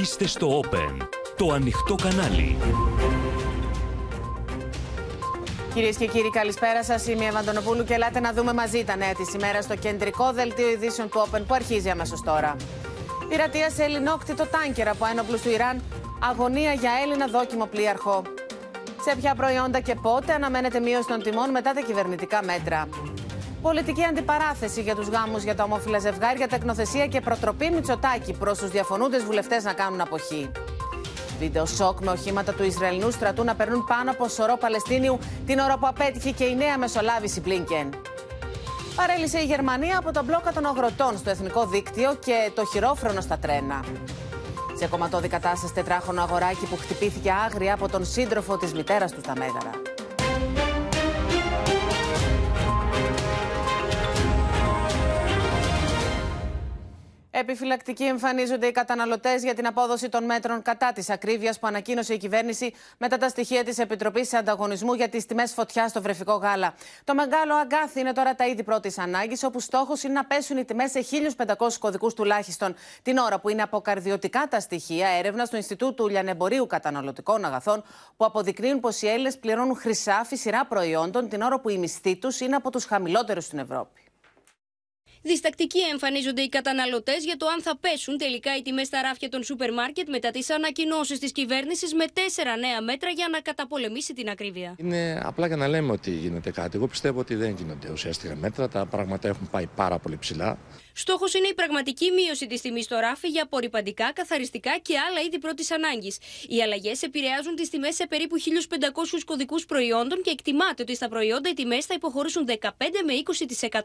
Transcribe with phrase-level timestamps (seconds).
[0.00, 1.06] Είστε στο Open,
[1.36, 2.56] το ανοιχτό κανάλι.
[5.74, 7.06] Κυρίες και κύριοι, καλησπέρα σας.
[7.06, 10.70] Είμαι η Ευαντονοπούλου και ελάτε να δούμε μαζί τα νέα της ημέρας στο κεντρικό δελτίο
[10.70, 12.56] ειδήσεων του Open που αρχίζει αμέσως τώρα.
[13.28, 15.82] Πειρατεία σε ελληνόκτητο τάνκερ από ένοπλους του Ιράν.
[16.30, 18.22] Αγωνία για Έλληνα δόκιμο πλοίαρχο.
[19.04, 22.88] Σε ποια προϊόντα και πότε αναμένεται μείωση των τιμών μετά τα κυβερνητικά μέτρα.
[23.68, 28.70] Πολιτική αντιπαράθεση για τους γάμους για τα ομόφυλα ζευγάρια, τεκνοθεσία και προτροπή Μητσοτάκη προς τους
[28.70, 30.50] διαφωνούντες βουλευτές να κάνουν αποχή.
[31.38, 35.78] Βίντεο σοκ με οχήματα του Ισραηλινού στρατού να περνούν πάνω από σωρό Παλαιστίνιου την ώρα
[35.78, 37.88] που απέτυχε και η νέα μεσολάβηση Μπλίνκεν.
[38.96, 43.38] Παρέλυσε η Γερμανία από τον μπλόκα των αγροτών στο εθνικό δίκτυο και το χειρόφρονο στα
[43.38, 43.84] τρένα.
[44.74, 49.32] Σε κομματώδη κατάσταση τετράχωνο αγοράκι που χτυπήθηκε άγρια από τον σύντροφο της μητέρας του στα
[49.36, 49.93] Μέγαρα.
[57.36, 62.16] Επιφυλακτικοί εμφανίζονται οι καταναλωτές για την απόδοση των μέτρων κατά της ακρίβειας που ανακοίνωσε η
[62.16, 66.74] κυβέρνηση μετά τα στοιχεία της Επιτροπής Ανταγωνισμού για τις τιμές φωτιάς στο βρεφικό γάλα.
[67.04, 70.64] Το μεγάλο αγκάθι είναι τώρα τα είδη πρώτης ανάγκης, όπου στόχος είναι να πέσουν οι
[70.64, 71.04] τιμές σε
[71.46, 72.74] 1.500 κωδικούς τουλάχιστον.
[73.02, 77.84] Την ώρα που είναι αποκαρδιωτικά τα στοιχεία έρευνας του Ινστιτούτου Λιανεμπορίου Καταναλωτικών Αγαθών,
[78.16, 82.40] που αποδεικνύουν πως οι Έλληνες πληρώνουν χρυσάφι σειρά προϊόντων, την ώρα που οι μισθοί τους
[82.40, 84.03] είναι από τους χαμηλότερους στην Ευρώπη.
[85.26, 89.42] Διστακτικοί εμφανίζονται οι καταναλωτές για το αν θα πέσουν τελικά οι τιμές στα ράφια των
[89.42, 94.28] σούπερ μάρκετ μετά τις ανακοινώσεις της κυβέρνησης με τέσσερα νέα μέτρα για να καταπολεμήσει την
[94.28, 94.74] ακρίβεια.
[94.78, 96.76] Είναι απλά για να λέμε ότι γίνεται κάτι.
[96.76, 98.68] Εγώ πιστεύω ότι δεν γίνονται ουσιαστικά μέτρα.
[98.68, 100.58] Τα πράγματα έχουν πάει πάρα πολύ ψηλά.
[100.92, 105.38] Στόχος είναι η πραγματική μείωση της τιμής στο ράφι για απορριπαντικά, καθαριστικά και άλλα είδη
[105.38, 106.18] πρώτης ανάγκης.
[106.48, 111.48] Οι αλλαγές επηρεάζουν τις τιμές σε περίπου 1.500 κωδικούς προϊόντων και εκτιμάται ότι στα προϊόντα
[111.50, 112.68] οι τιμές θα υποχωρήσουν 15
[113.04, 113.12] με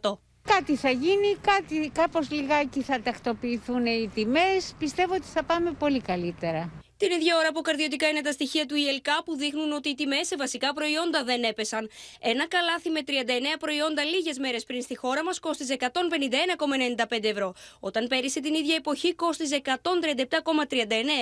[0.01, 0.28] 20%.
[0.55, 4.75] Κάτι θα γίνει, κάτι, κάπως λιγάκι θα τακτοποιηθούν οι τιμές.
[4.79, 6.71] Πιστεύω ότι θα πάμε πολύ καλύτερα.
[6.97, 10.27] Την ίδια ώρα που καρδιωτικά είναι τα στοιχεία του ΙΕΛΚΑ που δείχνουν ότι οι τιμές
[10.27, 11.89] σε βασικά προϊόντα δεν έπεσαν.
[12.19, 13.11] Ένα καλάθι με 39
[13.59, 19.15] προϊόντα λίγες μέρες πριν στη χώρα μας κόστιζε 151,95 ευρώ, όταν πέρυσι την ίδια εποχή
[19.15, 19.71] κόστιζε 137,39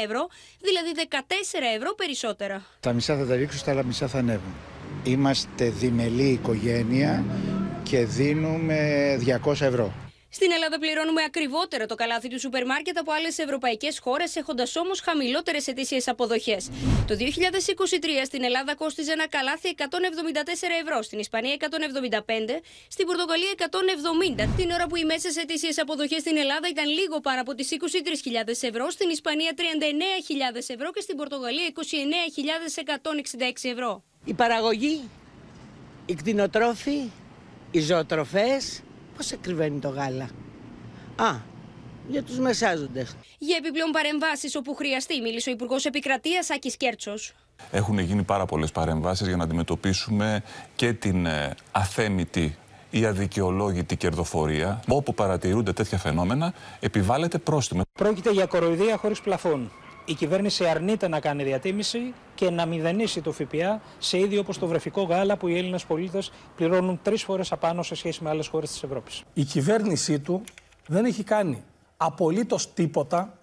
[0.03, 0.27] ευρώ,
[0.67, 1.23] δηλαδή 14
[1.75, 2.65] ευρώ περισσότερα.
[2.79, 4.53] Τα μισά θα τα ρίξω, τα άλλα μισά θα ανέβουν.
[5.03, 7.23] Είμαστε διμελή οικογένεια
[7.89, 8.79] και δίνουμε
[9.45, 9.93] 200 ευρώ.
[10.29, 14.99] Στην Ελλάδα πληρώνουμε ακριβότερα το καλάθι του σούπερ μάρκετ από άλλες ευρωπαϊκές χώρες, έχοντας όμως
[15.01, 16.69] χαμηλότερες ετήσιε αποδοχές.
[17.07, 19.83] Το 2023 στην Ελλάδα κόστιζε ένα καλάθι 174
[20.83, 26.37] ευρώ, στην Ισπανία 175, στην Πορτογαλία 170, την ώρα που οι μέσες ετήσιε αποδοχές στην
[26.37, 29.61] Ελλάδα ήταν λίγο πάνω από τις 23.000 ευρώ, στην Ισπανία 39.000
[30.75, 31.67] ευρώ και στην Πορτογαλία
[33.63, 34.03] 29.166 ευρώ.
[34.25, 35.09] Η παραγωγή,
[36.05, 36.99] οι κτηνοτρόφοι,
[37.77, 38.81] οι ζωοτροφές,
[39.15, 40.29] πώς ακριβένει το γάλα;
[41.15, 41.35] Α,
[42.07, 43.15] για τους μεσάζοντες.
[43.37, 47.33] Για επιπλέον παρεμβάσεις όπου χρειαστεί, μίλησε ο Υπουργός Επικρατείας Άκης Κέρτσος.
[47.71, 50.43] Έχουν γίνει πάρα πολλές παρεμβάσεις για να αντιμετωπίσουμε
[50.75, 52.57] και την ε, αθέμητη
[52.89, 54.83] ή αδικαιολόγητη κερδοφορία.
[54.87, 57.81] Όπου παρατηρούνται τέτοια φαινόμενα, επιβάλλεται πρόστιμο.
[57.99, 59.71] Πρόκειται για κοροϊδία χωρίς πλαφόν
[60.09, 64.67] η κυβέρνηση αρνείται να κάνει διατίμηση και να μηδενίσει το ΦΠΑ σε είδη όπως το
[64.67, 68.71] βρεφικό γάλα που οι Έλληνες πολίτες πληρώνουν τρεις φορές απάνω σε σχέση με άλλες χώρες
[68.71, 69.23] της Ευρώπης.
[69.33, 70.43] Η κυβέρνησή του
[70.87, 71.63] δεν έχει κάνει
[71.97, 73.37] απολύτως τίποτα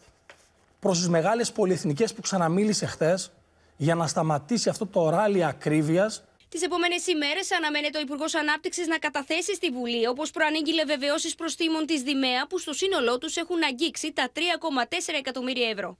[0.80, 3.30] προς τις μεγάλες πολυεθνικές που ξαναμίλησε χθες
[3.76, 8.98] για να σταματήσει αυτό το ράλι ακρίβειας Τις επόμενες ημέρες αναμένεται ο Υπουργός Ανάπτυξης να
[8.98, 14.12] καταθέσει στη Βουλή, όπως προανήγγειλε βεβαιώσεις προστήμων της Δημαία, που στο σύνολό τους έχουν αγγίξει
[14.12, 15.98] τα 3,4 εκατομμύρια ευρώ.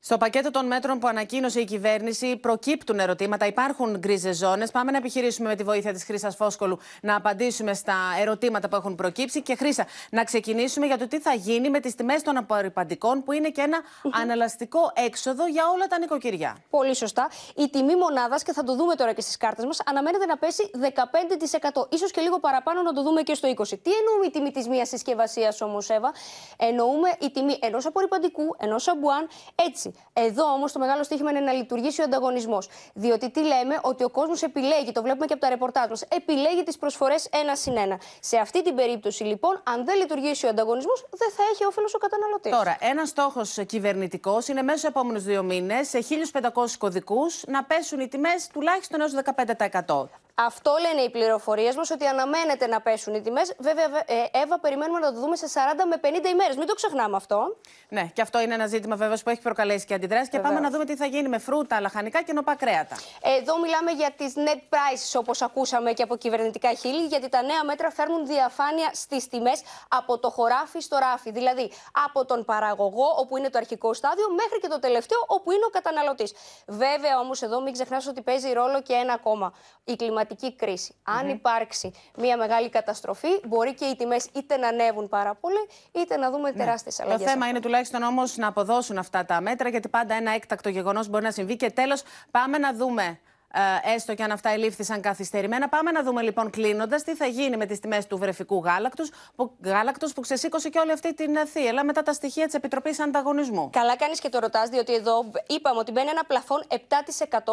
[0.00, 3.46] Στο πακέτο των μέτρων που ανακοίνωσε η κυβέρνηση προκύπτουν ερωτήματα.
[3.46, 4.70] Υπάρχουν γκρίζες ζώνες.
[4.70, 8.94] Πάμε να επιχειρήσουμε με τη βοήθεια της Χρήσα Φόσκολου να απαντήσουμε στα ερωτήματα που έχουν
[8.94, 9.42] προκύψει.
[9.42, 13.32] Και Χρήσα, να ξεκινήσουμε για το τι θα γίνει με τις τιμές των απορριπαντικών, που
[13.32, 13.78] είναι και ένα
[14.10, 16.56] αναλαστικό έξοδο για όλα τα νοικοκυριά.
[16.70, 17.30] Πολύ σωστά.
[17.56, 20.70] Η τιμή μονάδας, και θα το δούμε τώρα και στις κάρτες μας, αναμένεται να πέσει
[20.74, 21.88] 15%.
[21.98, 23.78] σω και λίγο παραπάνω να το δούμε και στο 20%.
[23.82, 26.12] Τι εννοούμε η τιμή της μίας συσκευασίας όμως, Εύα;
[26.56, 31.52] Εννοούμε η τιμή ενός απορριπαντικού, ενός αμπουάν, έτσι εδώ όμως το μεγάλο στοίχημα είναι να
[31.52, 32.68] λειτουργήσει ο ανταγωνισμός.
[32.94, 36.62] Διότι τι λέμε, ότι ο κόσμος επιλέγει, το βλέπουμε και από τα ρεπορτάζ μας, επιλέγει
[36.62, 38.00] τις προσφορές ένα συν ένα.
[38.20, 41.98] Σε αυτή την περίπτωση λοιπόν, αν δεν λειτουργήσει ο ανταγωνισμός, δεν θα έχει όφελος ο
[41.98, 42.52] καταναλωτής.
[42.52, 48.00] Τώρα, ένας στόχος κυβερνητικός είναι μέσα στου επόμενους δύο μήνες σε 1.500 κωδικούς να πέσουν
[48.00, 50.08] οι τιμές τουλάχιστον έως 15%.
[50.46, 53.54] Αυτό λένε οι πληροφορίες μας, ότι αναμένεται να πέσουν οι τιμές.
[53.58, 56.56] Βέβαια, ε, Εύα, περιμένουμε να το δούμε σε 40 με 50 ημέρες.
[56.56, 57.56] Μην το ξεχνάμε αυτό.
[57.88, 60.28] Ναι, και αυτό είναι ένα ζήτημα βέβαια που έχει προκαλέσει και αντιδράσεις.
[60.28, 62.96] Και πάμε να δούμε τι θα γίνει με φρούτα, λαχανικά και νοπά κρέατα.
[63.38, 67.64] Εδώ μιλάμε για τις net prices, όπως ακούσαμε και από κυβερνητικά χείλη, γιατί τα νέα
[67.64, 71.30] μέτρα φέρνουν διαφάνεια στις τιμές από το χωράφι στο ράφι.
[71.30, 71.72] Δηλαδή
[72.04, 75.70] από τον παραγωγό, όπου είναι το αρχικό στάδιο, μέχρι και το τελευταίο, όπου είναι ο
[75.70, 76.32] καταναλωτής.
[76.66, 79.52] Βέβαια όμως εδώ μην ξεχνάς ότι παίζει ρόλο και ένα ακόμα.
[79.84, 80.26] Η κλιματική
[80.56, 80.94] κρίση.
[81.02, 86.16] Αν υπάρξει μια μεγάλη καταστροφή, μπορεί και οι τιμές είτε να ανέβουν πάρα πολύ, είτε
[86.16, 86.56] να δούμε ναι.
[86.56, 87.22] τεράστιες αλλαγές.
[87.22, 91.08] Το θέμα είναι τουλάχιστον όμως να αποδώσουν αυτά τα μέτρα, γιατί πάντα ένα έκτακτο γεγονός
[91.08, 91.56] μπορεί να συμβεί.
[91.56, 93.18] Και τέλος, πάμε να δούμε ε,
[93.94, 95.68] έστω και αν αυτά ελήφθησαν καθυστερημένα.
[95.68, 99.56] Πάμε να δούμε λοιπόν κλείνοντας τι θα γίνει με τις τιμές του βρεφικού γάλακτος που,
[99.64, 103.70] γάλακτος που ξεσήκωσε και όλη αυτή την ε, θύελα μετά τα στοιχεία της Επιτροπής Ανταγωνισμού.
[103.72, 106.76] Καλά κάνεις και το ρωτάς, διότι εδώ είπαμε ότι μπαίνει ένα πλαφόν 7%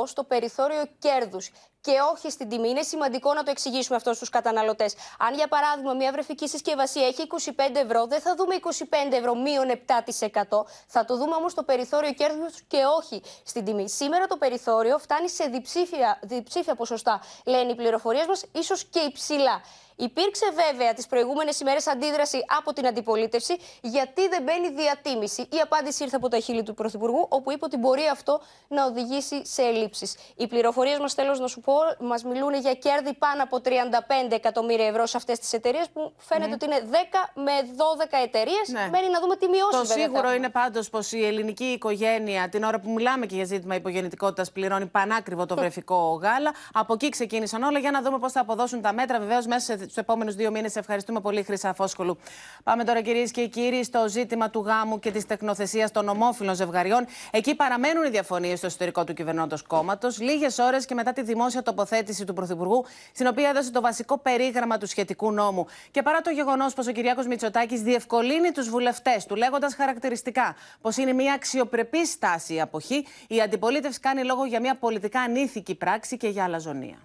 [0.06, 1.50] στο περιθώριο κέρδους
[1.86, 2.70] και όχι στην τιμή.
[2.70, 4.96] Είναι σημαντικό να το εξηγήσουμε αυτό στους καταναλωτές.
[5.20, 9.68] Αν για παράδειγμα μια βρεφική συσκευασία έχει 25 ευρώ, δεν θα δούμε 25 ευρώ μείον
[9.70, 10.66] 7%.
[10.88, 13.90] Θα το δούμε όμως στο περιθώριο κέρδους και όχι στην τιμή.
[13.90, 15.48] Σήμερα το περιθώριο φτάνει σε
[15.86, 19.62] διψήφια, διψήφια ποσοστά, λένε οι πληροφορίες μας, ίσως και υψηλά.
[19.96, 25.42] Υπήρξε βέβαια τις προηγούμενες ημέρες αντίδραση από την αντιπολίτευση γιατί δεν μπαίνει διατίμηση.
[25.42, 29.46] Η απάντηση ήρθε από τα χείλη του Πρωθυπουργού, όπου είπε ότι μπορεί αυτό να οδηγήσει
[29.46, 30.16] σε ελλείψεις.
[30.36, 34.88] Οι πληροφορίες μας, τέλος να σου πω, μας μιλούν για κέρδη πάνω από 35 εκατομμύρια
[34.88, 38.68] ευρώ σε αυτές τις εταιρείες, που φαίνεται ότι είναι 10 με 12 εταιρείες.
[38.68, 38.90] Ναι.
[38.92, 39.80] Μένει να δούμε τι μειώσεις.
[39.80, 43.76] Το σίγουρο είναι πάντως πως η ελληνική οικογένεια, την ώρα που μιλάμε και για ζήτημα
[43.76, 46.54] υπογεννητικότητας, πληρώνει πανάκριβο το βρεφικό γάλα.
[46.74, 49.20] Από εκεί ξεκίνησαν όλα για να δούμε πώς θα αποδώσουν τα μέτρα.
[49.20, 50.76] Βεβαίως, μέσα στου επόμενους δύο μήνες.
[50.76, 52.18] Ευχαριστούμε πολύ, Χρυσά Φόσκολου.
[52.64, 57.06] Πάμε τώρα, κυρίες και κύριοι, στο ζήτημα του γάμου και της τεκνοθεσίας των ομόφυλων ζευγαριών.
[57.32, 60.20] Εκεί παραμένουν οι διαφωνίες στο εσωτερικό του κυβερνώντος κόμματος.
[60.20, 64.78] Λίγες ώρες και μετά τη δημόσια τοποθέτηση του Πρωθυπουργού, στην οποία έδωσε το βασικό περίγραμμα
[64.78, 65.66] του σχετικού νόμου.
[65.92, 70.98] Και παρά το γεγονός πως ο Κυριάκος Μητσοτάκης διευκολύνει τους βουλευτές του, λέγοντας χαρακτηριστικά πως
[70.98, 76.18] είναι μια αξιοπρεπή στάση η αποχή, η αντιπολίτευση κάνει λόγο για μια πολιτικά ανήθικη πράξη
[76.18, 76.98] και για αλαζονία.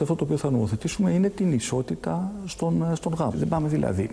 [0.00, 3.32] Αυτό το οποίο θα νομοθετήσουμε είναι την ισότητα στον, στον γάμο.
[3.34, 4.10] Δεν πάμε δηλαδή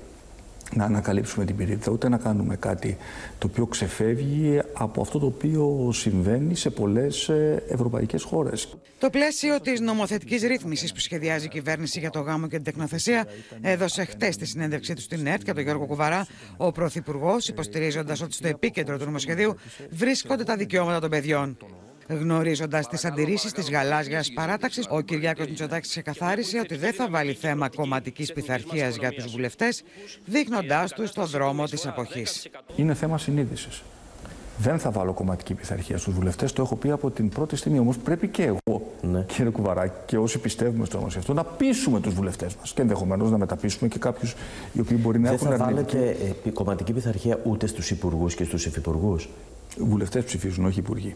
[0.75, 2.97] να ανακαλύψουμε την πυρίτιδα, ούτε να κάνουμε κάτι
[3.37, 8.77] το οποίο ξεφεύγει από αυτό το οποίο συμβαίνει σε πολλές ε, ευρωπαϊκές χώρες.
[8.99, 13.27] Το πλαίσιο της νομοθετικής ρύθμισης που σχεδιάζει η κυβέρνηση για το γάμο και την τεκνοθεσία
[13.61, 16.27] έδωσε χτες τη συνέντευξή του στην ΕΡΤ και τον Γιώργο Κουβαρά,
[16.57, 19.55] ο Πρωθυπουργός, υποστηρίζοντας ότι στο επίκεντρο του νομοσχεδίου
[19.89, 21.57] βρίσκονται τα δικαιώματα των παιδιών.
[22.07, 27.69] Γνωρίζοντας τις αντιρρήσεις της γαλάζιας παράταξης, ο Κυριάκος Μητσοτάκης ξεκαθάρισε ότι δεν θα βάλει θέμα
[27.69, 29.83] κομματικής πειθαρχίας για τους βουλευτές,
[30.25, 32.25] δείχνοντάς τους στο δρόμο της αποχή.
[32.75, 33.83] Είναι θέμα συνείδησης.
[34.57, 36.53] Δεν θα βάλω κομματική πειθαρχία στους βουλευτές.
[36.53, 37.79] Το έχω πει από την πρώτη στιγμή.
[37.79, 39.25] Όμως πρέπει και εγώ, ναι.
[39.27, 42.73] κύριε Κουβαράκη, και όσοι πιστεύουμε στο νόμο αυτό, να πείσουμε τους βουλευτές μας.
[42.73, 44.35] Και ενδεχομένως να μεταπίσουμε και κάποιους
[44.73, 45.73] οι οποίοι μπορεί να έχουν αρνητική.
[45.73, 49.29] Δεν θα βάλετε ε, κομματική πειθαρχία ούτε στους υπουργούς και στους υφυπουργούς.
[49.77, 51.15] Βουλευτές ψηφίζουν, όχι υπουργοί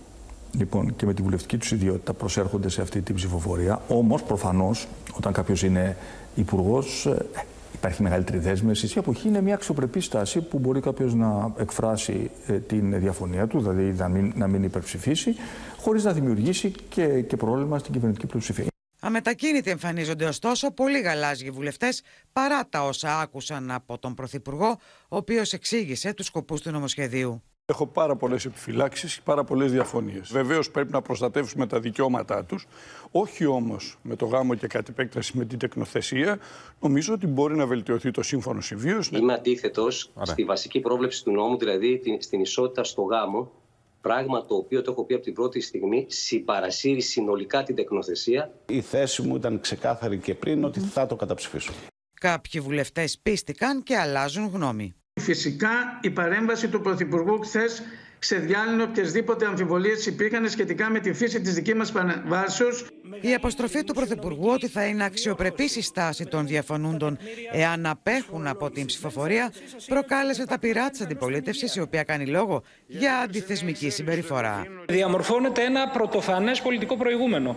[0.51, 3.81] λοιπόν, και με τη βουλευτική τους ιδιότητα προσέρχονται σε αυτή την ψηφοφορία.
[3.87, 5.97] Όμως, προφανώς, όταν κάποιος είναι
[6.35, 7.25] υπουργός, ε,
[7.73, 8.85] υπάρχει μεγαλύτερη δέσμευση.
[8.85, 13.59] Η αποχή είναι μια αξιοπρεπή στάση που μπορεί κάποιος να εκφράσει ε, την διαφωνία του,
[13.59, 15.35] δηλαδή να μην, να μην υπερψηφίσει,
[15.77, 18.65] χωρίς να δημιουργήσει και, και πρόβλημα στην κυβερνητική πλειοψηφία.
[18.99, 22.01] Αμετακίνητοι εμφανίζονται ωστόσο πολλοί γαλάζιοι βουλευτές
[22.33, 24.77] παρά τα όσα άκουσαν από τον Πρωθυπουργό,
[25.07, 27.41] ο οποίος εξήγησε τους σκοπούς του νομοσχεδίου.
[27.69, 30.31] Έχω πάρα πολλές επιφυλάξεις και πάρα πολλές διαφωνίες.
[30.31, 32.67] Βεβαίως πρέπει να προστατεύσουμε τα δικαιώματά τους,
[33.11, 36.39] όχι όμως με το γάμο και κατ' επέκταση με την τεκνοθεσία.
[36.79, 39.17] Νομίζω ότι μπορεί να βελτιωθεί το σύμφωνο συμβίωσης.
[39.17, 43.51] Είμαι αντίθετος στη βασική πρόβλεψη του νόμου, δηλαδή στην ισότητα στο γάμο.
[44.01, 48.53] Πράγμα το οποίο το έχω πει από την πρώτη στιγμή, συμπαρασύρει συνολικά την τεκνοθεσία.
[48.65, 51.73] Η θέση μου ήταν ξεκάθαρη και πριν ότι θα το καταψηφίσω.
[52.19, 54.95] Κάποιοι βουλευτές πίστηκαν και αλλάζουν γνώμη.
[55.27, 57.83] Φυσικά η παρέμβαση του Πρωθυπουργού χθες
[58.19, 62.85] ξεδιάλυνε οποιασδήποτε αμφιβολίες υπήρχαν σχετικά με τη φύση της δικής μας παρεμβάσεως.
[63.21, 67.17] Η αποστροφή του Πρωθυπουργού ότι θα είναι αξιοπρεπή η στάση των διαφωνούντων
[67.51, 69.51] εάν απέχουν από την ψηφοφορία
[69.87, 74.65] προκάλεσε τα πειρά της αντιπολίτευσης, η οποία κάνει λόγο για αντιθεσμική συμπεριφορά.
[74.87, 77.55] Διαμορφώνεται ένα πρωτοφανές πολιτικό προηγούμενο.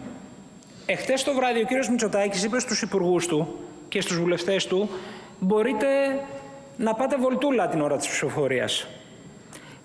[0.86, 1.88] Εχθές το βράδυ ο κ.
[1.90, 3.58] Μητσοτάκης είπε στους υπουργούς του
[3.88, 4.88] και στους βουλευτές του
[5.40, 5.86] μπορείτε
[6.80, 8.86] να πάτε βολτούλα την ώρα της ψηφοφορίας.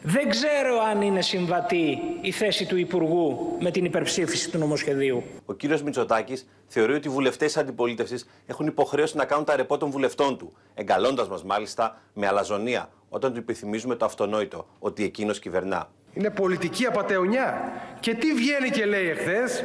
[0.01, 5.23] Δεν ξέρω αν είναι συμβατή η θέση του Υπουργού με την υπερψήφιση του νομοσχεδίου.
[5.45, 9.77] Ο κύριος Μητσοτάκης θεωρεί ότι οι βουλευτές της αντιπολίτευσης έχουν υποχρέωση να κάνουν τα ρεπό
[9.77, 15.39] των βουλευτών του, εγκαλώντας μας μάλιστα με αλαζονία όταν του επιθυμίζουμε το αυτονόητο, ότι εκείνος
[15.39, 15.89] κυβερνά.
[16.13, 17.71] Είναι πολιτική απαταιωνιά.
[17.99, 19.63] Και τι βγαίνει και λέει εχθές,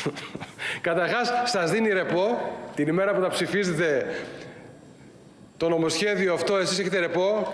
[0.80, 2.38] Καταρχάς, σας δίνει ρεπό
[2.74, 4.06] την ημέρα που θα ψηφίζετε
[5.62, 7.52] το νομοσχέδιο αυτό, εσείς έχετε ρεπό.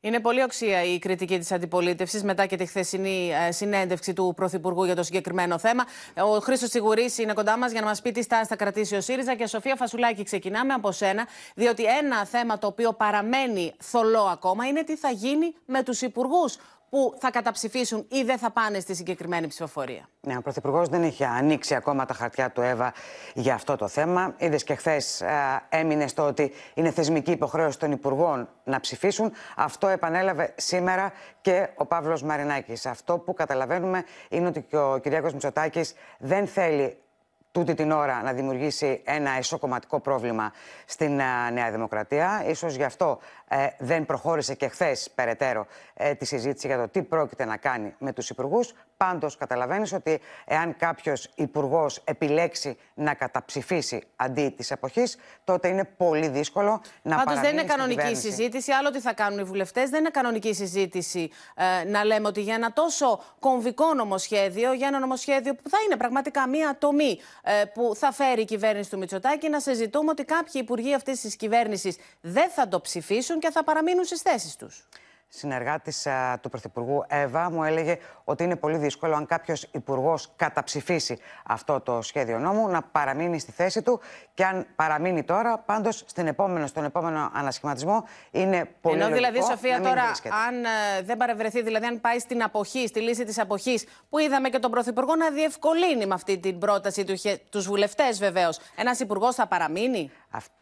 [0.00, 4.84] Είναι πολύ οξία η κριτική της αντιπολίτευσης μετά και τη χθεσινή ε, συνέντευξη του Πρωθυπουργού
[4.84, 5.84] για το συγκεκριμένο θέμα.
[6.16, 9.00] Ο Χρήστος Τσιγουρής είναι κοντά μας για να μας πει τι στάση θα κρατήσει ο
[9.00, 9.34] ΣΥΡΙΖΑ.
[9.34, 14.84] Και Σοφία Φασουλάκη, ξεκινάμε από σένα, διότι ένα θέμα το οποίο παραμένει θολό ακόμα είναι
[14.84, 16.56] τι θα γίνει με τους υπουργούς
[16.90, 20.08] που θα καταψηφίσουν ή δεν θα πάνε στη συγκεκριμένη ψηφοφορία.
[20.20, 22.92] Ναι, ο Πρωθυπουργός δεν έχει ανοίξει ακόμα τα χαρτιά του Εύα
[23.34, 24.34] για αυτό το θέμα.
[24.38, 25.22] Είδες και χθες
[25.68, 29.32] έμεινε στο ότι είναι θεσμική υποχρέωση των Υπουργών να ψηφίσουν.
[29.56, 32.86] Αυτό επανέλαβε σήμερα και ο Παύλος Μαρινάκης.
[32.86, 36.98] Αυτό που καταλαβαίνουμε είναι ότι και ο Κυριάκος Μητσοτάκης δεν θέλει
[37.52, 40.52] τούτη την ώρα να δημιουργήσει ένα εσωκομματικό πρόβλημα
[40.84, 41.14] στην
[41.52, 42.44] Νέα Δημοκρατία.
[42.46, 43.18] Ίσως γι' αυτό
[43.52, 47.94] ε, δεν προχώρησε και χθες περαιτέρω ε, τη συζήτηση για το τι πρόκειται να κάνει
[47.98, 48.74] με τους υπουργούς.
[48.96, 56.28] Πάντως καταλαβαίνεις ότι εάν κάποιος υπουργός επιλέξει να καταψηφίσει αντί της εποχής, τότε είναι πολύ
[56.28, 58.72] δύσκολο να Πάντως δεν είναι κανονική συζήτηση.
[58.72, 59.90] Άλλο τι θα κάνουν οι βουλευτές.
[59.90, 64.98] Δεν είναι κανονική συζήτηση ε, να λέμε ότι για ένα τόσο κομβικό νομοσχέδιο, για ένα
[64.98, 69.48] νομοσχέδιο που θα είναι πραγματικά μία ατομή ε, που θα φέρει η κυβέρνηση του Μητσοτάκη,
[69.48, 74.04] να συζητούμε ότι κάποιοι υπουργοί αυτής της κυβέρνησης δεν θα το ψηφίσουν και θα παραμείνουν
[74.04, 74.88] στις θέσεις τους
[75.32, 76.06] συνεργάτης
[76.40, 82.02] του Πρωθυπουργού Εύα μου έλεγε ότι είναι πολύ δύσκολο αν κάποιος υπουργός καταψηφίσει αυτό το
[82.02, 84.00] σχέδιο νόμου να παραμείνει στη θέση του
[84.34, 86.04] και αν παραμείνει τώρα, πάντως
[86.64, 90.02] στον επόμενο ανασχηματισμό είναι πολύ Ενώ δηλαδή, Σοφία, τώρα,
[90.46, 94.48] αν ε, δεν παρευρεθεί, δηλαδή αν πάει στην αποχή, στη λύση της αποχής, που είδαμε
[94.48, 97.14] και τον Πρωθυπουργό να διευκολύνει με αυτή την πρόταση του,
[97.50, 100.10] τους βουλευτές βεβαίως, ένας υπουργός θα παραμείνει;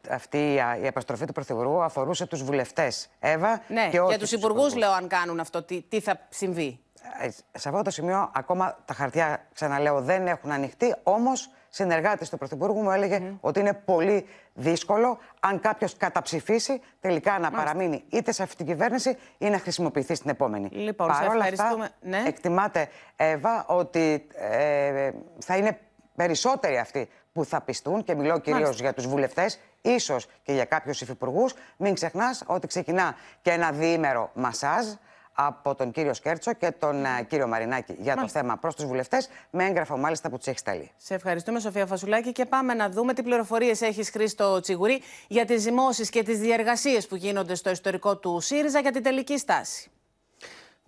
[0.08, 0.38] Αυτή
[0.82, 3.08] η επαστροφή του Πρωθυπουργού αφορούσε τους βουλευτές.
[3.20, 6.80] Εύα, ναι, και όχι για τους υπουργούς λέω αν κάνουν αυτό, τι, τι θα συμβεί.
[7.20, 10.94] Ε, σε αυτό το σημείο ακόμα τα χαρτιά, ξαναλέω, δεν έχουν ανοιχτεί.
[11.02, 17.50] Όμως, συνεργάτης του Πρωθυπουργού μου έλεγε ότι είναι πολύ δύσκολο αν κάποιος καταψηφίσει τελικά να
[17.50, 20.68] παραμείνει είτε σε αυτή την κυβέρνηση ή να χρησιμοποιηθεί στην επόμενη.
[20.72, 22.22] Λοιπόν, Παρ' όλα αυτά, ναι.
[22.26, 25.78] εκτιμάται, Εύα, ότι ε, θα είναι
[26.16, 27.08] περισσότεροι αυτοί
[27.38, 31.54] που θα πιστούν και μιλώ κυρίως για τους βουλευτές, ίσως και για κάποιους υφυπουργούς.
[31.76, 34.87] Μην ξεχνάς ότι ξεκινά και ένα διήμερο μασάζ
[35.33, 39.28] από τον κύριο Σκέρτσο και τον uh, κύριο Μαρινάκη για το θέμα προς τους βουλευτές,
[39.50, 40.90] με έγγραφο μάλιστα που τους έχει σταλεί.
[40.97, 45.62] Σε ευχαριστούμε, Σοφία Φασουλάκη, και πάμε να δούμε τι πληροφορίες έχεις Χρήστο Τσιγουρή για τις
[45.62, 49.90] ζυμώσεις και τις διεργασίε που γίνονται στο ιστορικό του ΣΥΡΙΖΑ για την τελική στάση.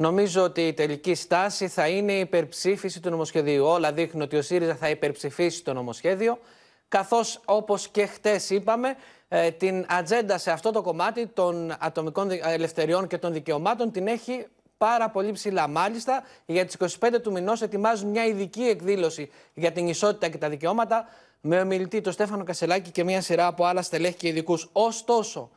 [0.00, 3.64] Νομίζω ότι η τελική στάση θα είναι η υπερψήφιση του νομοσχεδίου.
[3.64, 6.38] Όλα δείχνουν ότι ο ΣΥΡΙΖΑ θα υπερψηφίσει το νομοσχέδιο,
[6.88, 8.96] καθώς όπως και χτες είπαμε,
[9.28, 14.46] ε, την ατζέντα σε αυτό το κομμάτι των ατομικών ελευθεριών και των δικαιωμάτων την έχει
[14.78, 15.68] πάρα πολύ ψηλά.
[15.68, 20.48] Μάλιστα, για τις 25 του μηνός ετοιμάζουν μια ειδική εκδήλωση για την ισότητα και τα
[20.48, 21.08] δικαιώματα
[21.40, 24.68] με ομιλητή τον Στέφανο Κασελάκη και μια σειρά από άλλα στελέχη και ειδικούς.
[24.72, 25.50] Ωστόσο,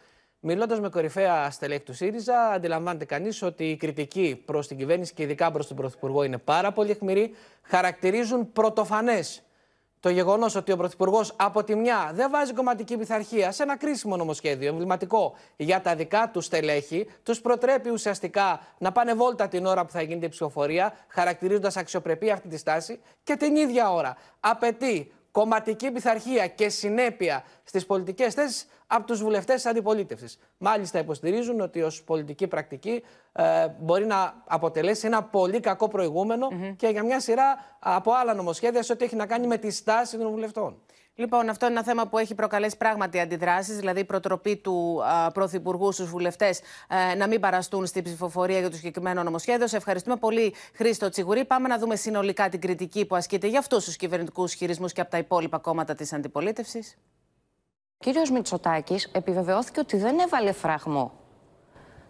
[0.45, 5.23] Μιλώντας με κορυφαία στελέχη του ΣΥΡΙΖΑ, αντιλαμβάνεται κανείς ότι η κριτική προς την κυβέρνηση και
[5.23, 7.35] ειδικά προς τον Πρωθυπουργό είναι πάρα πολύ αιχμηρή.
[7.61, 9.43] Χαρακτηρίζουν πρωτοφανές
[9.99, 14.17] το γεγονός ότι ο Πρωθυπουργός από τη μια δεν βάζει κομματική πειθαρχία σε ένα κρίσιμο
[14.17, 19.85] νομοσχέδιο, εμβληματικό για τα δικά του στελέχη, τους προτρέπει ουσιαστικά να πάνε βόλτα την ώρα
[19.85, 25.11] που θα γίνεται η ψηφοφορία, χαρακτηρίζοντας αξιοπρεπή αυτή τη στάση και την ίδια ώρα απαιτεί
[25.33, 30.39] κομματική πειθαρχία και συνέπεια στις πολιτικές θέσεις από τους βουλευτές της αντιπολίτευσης.
[30.57, 35.91] Μάλιστα, υποστηρίζουν ότι ως πολιτική πρακτική ε, μπορεί να αποτελέσει ένα πολύ κακό
[36.75, 40.17] και για μια σειρά από άλλα νομοσχέδια σε ό,τι έχει να κάνει με τη στάση
[40.17, 40.81] των βουλευτών.
[41.15, 45.31] Λοιπόν, αυτό είναι ένα θέμα που έχει προκαλέσει πράγματι αντιδράσεις, δηλαδή η προτροπή του α,
[45.31, 46.61] Πρωθυπουργού στους βουλευτές
[47.11, 49.67] ε, να μην παραστούν στην ψηφοφορία για το συγκεκριμένο νομοσχέδιο.
[49.67, 51.45] Σε ευχαριστούμε πολύ, Χρήστο Τσιγουρή.
[51.45, 55.09] Πάμε να δούμε συνολικά την κριτική που ασκείται για αυτούς τους κυβερνητικούς χειρισμού και από
[55.09, 56.97] τα υπόλοιπα κόμματα της αντιπολίτευσης.
[57.97, 61.11] Ο κύριος Μητσοτάκης επιβεβαιώθηκε ότι δεν έβαλε φραγμό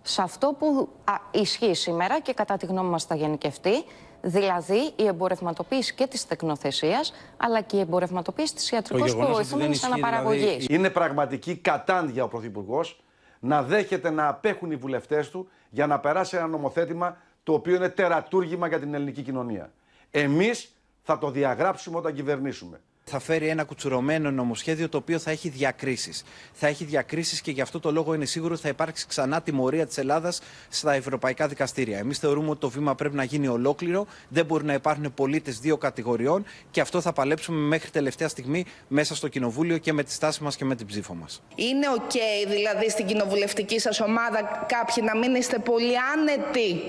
[0.01, 3.83] σε αυτό που α, ισχύει σήμερα και κατά τη γνώμη μας θα γενικευτεί,
[4.24, 10.42] δηλαδή η εμπορευματοποίηση και της τεκνοθεσίας, αλλά και η εμπορευματοποίηση της ιατρικής που βοηθούμενης αναπαραγωγής.
[10.42, 13.03] Δηλαδή, είναι πραγματική κατάντια ο Πρωθυπουργός
[13.39, 17.89] να δέχεται να απέχουν οι βουλευτές του για να περάσει ένα νομοθέτημα το οποίο είναι
[17.89, 19.72] τερατούργημα για την ελληνική κοινωνία.
[20.12, 25.50] Εμείς θα το διαγράψουμε όταν κυβερνήσουμε θα φέρει ένα κουτσουρωμένο νομοσχέδιο το οποίο θα έχει
[25.50, 26.24] διακρίσεις.
[26.53, 29.88] Θα έχει διακρίσεις και γι' αυτό το λόγο είναι σίγουρο ότι θα υπάρξει ξανά τιμωρία
[29.88, 31.98] της Ελλάδας στα ευρωπαϊκά δικαστήρια.
[31.98, 34.07] Εμείς θεωρούμε ότι το βήμα πρέπει να γίνει ολόκληρο.
[34.29, 39.15] Δεν μπορεί να υπάρχουν πολίτες δύο κατηγοριών και αυτό θα παλέψουμε μέχρι τελευταία στιγμή μέσα
[39.15, 41.41] στο Κοινοβούλιο και με τη στάση μας και με την ψήφο μας.
[41.55, 42.12] Είναι οκ,
[42.50, 46.81] δηλαδή στην κοινοβουλευτική σας ομάδα κάποιοι να μην είστε πολύ άνετοι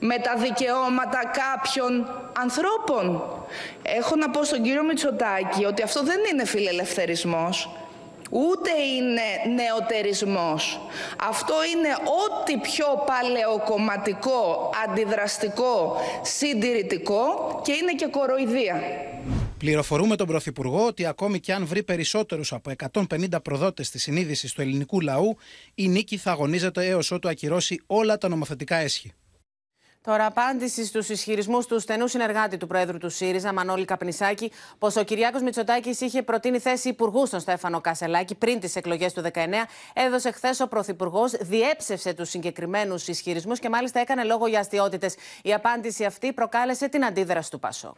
[0.00, 3.22] με τα δικαιώματα κάποιων ανθρώπων.
[3.82, 7.70] Έχω να πω στον κύριο Μητσοτάκη ότι αυτό δεν είναι φιλελευθερισμός.
[8.30, 10.80] Ούτε είναι νεοτερισμός.
[11.28, 11.88] Αυτό είναι
[12.24, 18.82] ό,τι πιο παλαιοκομματικό, αντιδραστικό, συντηρητικό και είναι και κοροϊδία.
[19.58, 22.72] Πληροφορούμε τον Πρωθυπουργό ότι ακόμη και αν βρει περισσότερους από
[23.10, 25.36] 150 προδότες τη συνείδηση του ελληνικού λαού,
[25.74, 29.12] η νίκη θα αγωνίζεται έως ότου ακυρώσει όλα τα νομοθετικά έσχη.
[30.02, 35.04] Τώρα, απάντηση στους ισχυρισμούς του στενού συνεργάτη του Πρόεδρου του ΣΥΡΙΖΑ, Μανώλη Καπνισάκη, πως ο
[35.04, 40.30] Κυριάκος Μητσοτάκης είχε προτείνει θέση υπουργού στον Στέφανο Κασελάκη πριν τις εκλογές του 19, έδωσε
[40.30, 45.14] χθες ο Πρωθυπουργός, διέψευσε τους συγκεκριμένους ισχυρισμούς και μάλιστα έκανε λόγο για αστείωτητες.
[45.42, 47.96] Η απάντηση αυτή προκάλεσε την αντίδραση του Πασόκ.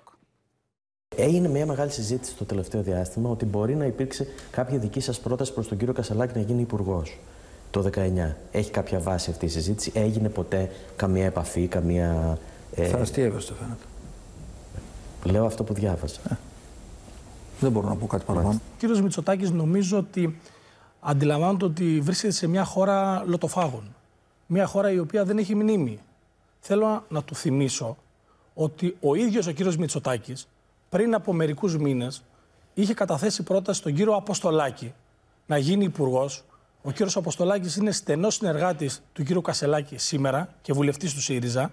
[1.16, 5.52] Έγινε μια μεγάλη συζήτηση το τελευταίο διάστημα ότι μπορεί να υπήρξε κάποια δική σας πρόταση
[5.52, 7.18] προς τον κύριο Κασελάκη να γίνει υπουργός
[7.72, 8.34] το 19.
[8.52, 12.38] Έχει κάποια βάση αυτή η συζήτηση; Έγινε ποτέ καμία επαφή, καμία.
[12.74, 12.86] Ε...
[12.86, 13.84] Θα αστείευε το φαίνεται.
[15.24, 16.20] Λέω αυτό που διάβασα.
[16.30, 16.34] Ε.
[17.60, 18.54] Δεν μπορώ να πω κάτι παραπάνω.
[18.54, 20.36] Ο κύριος Μητσοτάκης νομίζω ότι
[21.00, 23.94] αντιλαμβάνεται ότι βρίσκεται σε μια χώρα λοτοφάγων.
[24.46, 25.98] Μια χώρα η οποία δεν έχει μνήμη.
[26.60, 27.96] Θέλω να του θυμίσω
[28.54, 30.48] ότι ο ίδιος ο κύριος Μητσοτάκης
[30.88, 32.22] πριν από μερικούς μήνες
[32.74, 34.92] είχε καταθέσει πρόταση στον κύριο Αποστολάκη
[35.46, 36.44] να γίνει υπουργός.
[36.82, 41.70] Ο κύριος Αποστολάκης είναι στενός συνεργάτης του κύριου Κασελάκη σήμερα και βουλευτής του ΣΥΡΙΖΑ.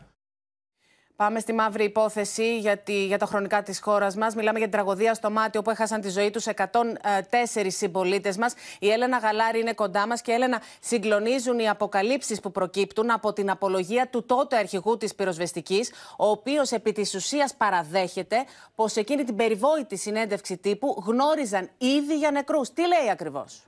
[1.15, 4.35] Πάμε στη μαύρη υπόθεση για, τη, για τα χρονικά της χώρας μας.
[4.35, 8.53] Μιλάμε για την τραγωδία στο μάτι όπου έχασαν τη ζωή τους 104 συμπολίτες μας.
[8.79, 13.49] Η Έλενα Γαλάρη είναι κοντά μας και Έλενα, συγκλονίζουν οι αποκαλύψεις που προκύπτουν από την
[13.49, 18.35] απολογία του τότε αρχηγού της πυροσβεστικής, ο οποίος επί της ουσίας παραδέχεται
[18.75, 22.73] πως εκείνη την περιβόητη συνέντευξη τύπου γνώριζαν ήδη για νεκρούς.
[22.73, 23.63] Τι λέει ακριβώς;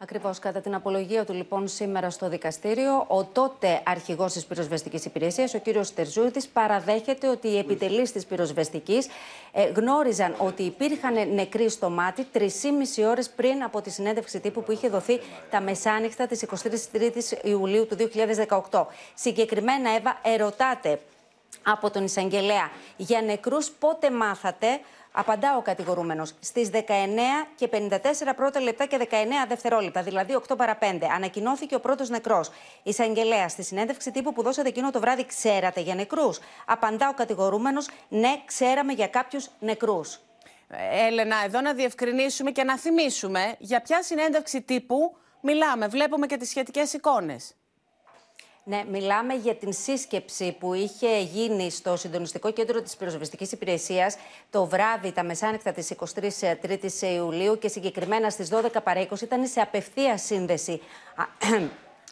[0.00, 0.38] Ακριβώς.
[0.38, 5.58] Κατά την απολογία του, λοιπόν, σήμερα στο δικαστήριο, ο τότε αρχηγός της πυροσβεστικής υπηρεσίας, ο
[5.58, 9.08] κύριος Τερζούτη, παραδέχεται ότι οι επιτελείς της πυροσβεστικής
[9.52, 12.44] ε, γνώριζαν ότι υπήρχαν νεκροί στο μάτι 3,5
[13.08, 17.96] ώρες πριν από τη συνέντευξη τύπου που είχε δοθεί τα μεσάνυχτα της 23η Ιουλίου του
[18.70, 18.84] 2018.
[19.14, 20.98] Συγκεκριμένα, Εύα, ερωτάτε
[21.62, 24.80] από τον εισαγγελέα για νεκρούς πότε μάθατε
[25.20, 26.78] Απαντά ο κατηγορούμενος στις 19
[27.54, 27.98] και 54
[28.36, 29.14] πρώτα λεπτά και 19
[29.48, 30.84] δευτερόλεπτα, δηλαδή 8 παρα 5.
[31.14, 32.50] Ανακοινώθηκε ο πρώτος νεκρός.
[32.82, 36.38] Εισαγγελέα στη συνέντευξη τύπου που δώσατε εκείνο το βράδυ, ξέρατε για νεκρούς.
[36.66, 40.18] Απαντά ο κατηγορούμενος, ναι, ξέραμε για κάποιους νεκρούς.
[41.08, 45.88] Έλενα, εδώ να διευκρινίσουμε και να θυμίσουμε για ποια συνέντευξη τύπου μιλάμε.
[45.88, 47.54] Βλέπουμε και τις σχετικές εικόνες.
[48.68, 54.16] Ναι, μιλάμε για την σύσκεψη που είχε γίνει στο Συντονιστικό Κέντρο της Πυροσβεστικής Υπηρεσίας
[54.50, 59.60] το βράδυ, τα μεσάνυχτα της 23ης Ιουλίου και συγκεκριμένα στις 12 παρά 20 ήταν σε
[59.60, 60.80] απευθεία σύνδεση.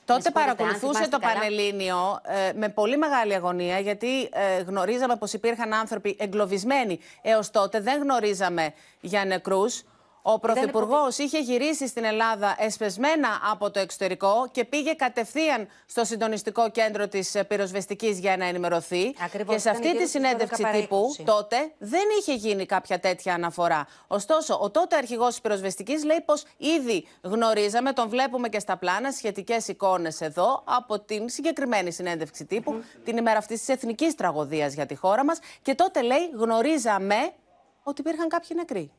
[0.04, 6.16] Τότε παρακολουθούσε το Πανελλήνιο ε, με πολύ μεγάλη αγωνία, γιατί ε, γνωρίζαμε πως υπήρχαν άνθρωποι
[6.18, 7.80] εγκλωβισμένοι έως τότε.
[7.80, 9.82] Δεν γνωρίζαμε για νεκρούς.
[10.28, 16.70] Ο Πρωθυπουργός είχε γυρίσει στην Ελλάδα εσπεσμένα από το εξωτερικό και πήγε κατευθείαν στο συντονιστικό
[16.70, 19.14] κέντρο της πυροσβεστικής για να ενημερωθεί.
[19.24, 23.86] Ακριβώς, και σε αυτή τη συνέντευξη τύπου τότε δεν είχε γίνει κάποια τέτοια αναφορά.
[24.06, 29.12] Ωστόσο, ο τότε αρχηγός της πυροσβεστικής λέει πως ήδη γνωρίζαμε, τον βλέπουμε και στα πλάνα,
[29.12, 34.86] σχετικές εικόνες εδώ από την συγκεκριμένη συνέντευξη τύπου, την ημέρα αυτής της εθνικής τραγωδίας για
[34.86, 35.38] τη χώρα μας.
[35.62, 37.16] Και τότε λέει γνωρίζαμε
[37.82, 38.92] ότι υπήρχαν κάποιοι νεκροί.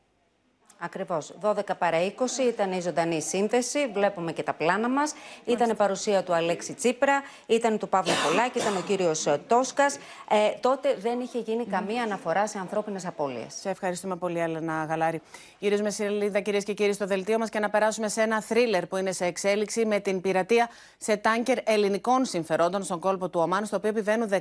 [0.80, 1.34] Ακριβώς.
[1.40, 2.10] 12 παρα 20
[2.48, 3.90] ήταν η ζωντανή σύνθεση.
[3.92, 5.14] Βλέπουμε και τα πλάνα μας.
[5.44, 9.96] Ήταν παρουσία του Αλέξη Τσίπρα, ήταν του Παύλου Πολάκη, ήταν ο κύριος Τόσκας.
[10.30, 13.54] Ε, τότε δεν είχε γίνει καμία αναφορά σε ανθρώπινες απώλειες.
[13.60, 15.20] Σε ευχαριστούμε πολύ, Έλενα Γαλάρη.
[15.58, 18.96] Γυρίζουμε σελίδα, κυρίες και κύριοι, στο δελτίο μας και να περάσουμε σε ένα θρίλερ που
[18.96, 23.76] είναι σε εξέλιξη με την πειρατεία σε τάνκερ ελληνικών συμφερόντων στον κόλπο του Ομάν, στο
[23.76, 24.36] οποίο επιβαίνουν 19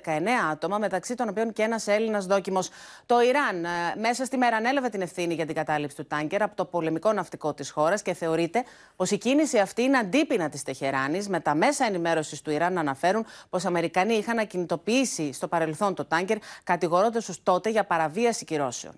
[0.52, 2.70] άτομα, μεταξύ των οποίων και ένας Έλληνας δόκιμος.
[3.06, 3.70] Το Ιράν ε,
[4.00, 7.54] μέσα στη μέρα ανέλαβε την ευθύνη για την κατάληψη του τάνκερ από το πολεμικό ναυτικό
[7.54, 8.64] της χώρας και θεωρείται
[8.96, 12.80] πως η κίνηση αυτή είναι αντίπεινα της Τεχεράνης, με τα μέσα ενημέρωσης του Ιράν να
[12.80, 18.46] αναφέρουν πως οι Αμερικανοί είχαν ακινητοποιήσει στο παρελθόν το τάγκερ, κατηγορώντας τους τότε για παραβίαση
[18.46, 18.94] κυρώσεων.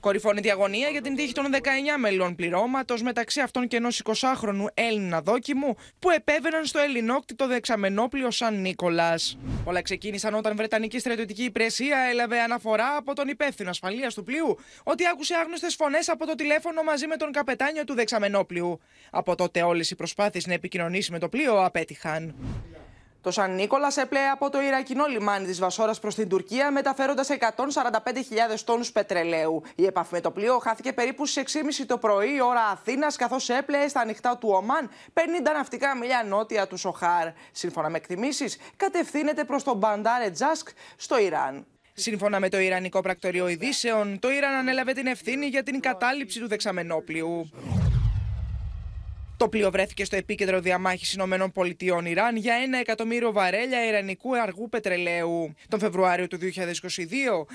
[0.00, 1.58] Κορυφώνει η αγωνία για την τύχη των 19
[1.98, 8.60] μελών πληρώματος, μεταξύ αυτών και ενός 20χρονου Έλληνα δόκιμου, που επέβαιναν στο ελληνόκτητο δεξαμενόπλιο Σαν
[8.60, 9.38] Νίκολας.
[9.64, 15.06] Όλα ξεκίνησαν όταν Βρετανική στρατιωτική υπηρεσία έλαβε αναφορά από τον υπεύθυνο ασφαλείας του πλοίου ότι
[15.12, 18.80] άκουσε άγνωστες φωνές από το τηλέφωνο μαζί με τον καπετάνιο του δεξαμενόπλιου.
[19.10, 22.34] Από τότε όλες οι προσπάθειες να επικοινωνήσει με το πλοίο απέτυχαν.
[23.22, 28.64] Το Σαν Νίκολας έπλεε από το Ιρακινό λιμάνι της Βασόρας προς την Τουρκία, μεταφέροντας 145.000
[28.64, 29.62] τόνους πετρελαίου.
[29.74, 33.88] Η επαφή με το πλοίο χάθηκε περίπου στις 6.30 το πρωί, ώρα Αθήνας, καθώς έπλεε
[33.88, 35.20] στα ανοιχτά του Ομάν 50
[35.54, 37.28] ναυτικά μιλιά νότια του Σοχάρ.
[37.52, 41.66] Σύμφωνα με εκτιμήσεις, κατευθύνεται προς τον Μπαντάρε Τζάσκ στο Ιράν.
[41.92, 46.48] Σύμφωνα με το Ιρανικό Πρακτορείο Ειδήσεων, το Ιράν ανέλαβε την ευθύνη για την κατάληψη του
[46.48, 47.50] δεξαμενόπλιου.
[49.42, 54.68] Το πλοίο βρέθηκε στο επίκεντρο διαμάχης Ηνωμένων Πολιτειών Ιράν για ένα εκατομμύριο βαρέλια ιρανικού αργού
[54.68, 55.54] πετρελαίου.
[55.68, 56.44] Τον Φεβρουάριο του 2022,